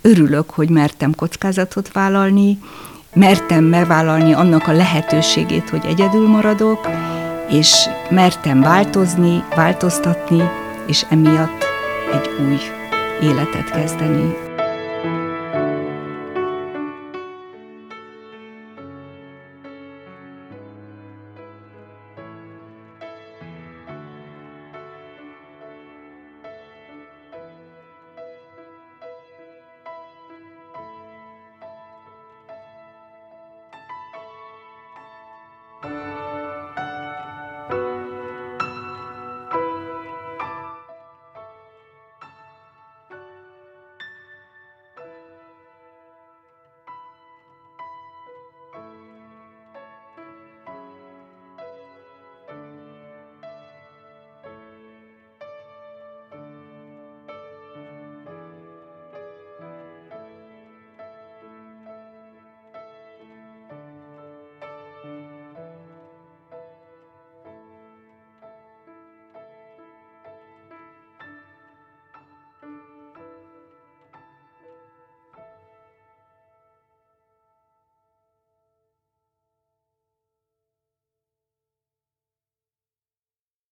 örülök, 0.00 0.50
hogy 0.50 0.68
mertem 0.68 1.14
kockázatot 1.14 1.92
vállalni, 1.92 2.58
mertem 3.14 3.64
megvállalni 3.64 4.32
annak 4.32 4.68
a 4.68 4.72
lehetőségét, 4.72 5.70
hogy 5.70 5.84
egyedül 5.86 6.28
maradok, 6.28 6.88
és 7.50 7.88
mertem 8.10 8.60
változni, 8.60 9.44
változtatni, 9.56 10.42
és 10.86 11.04
emiatt 11.10 11.64
egy 12.12 12.28
új 12.48 12.58
életet 13.28 13.70
kezdeni. 13.70 14.43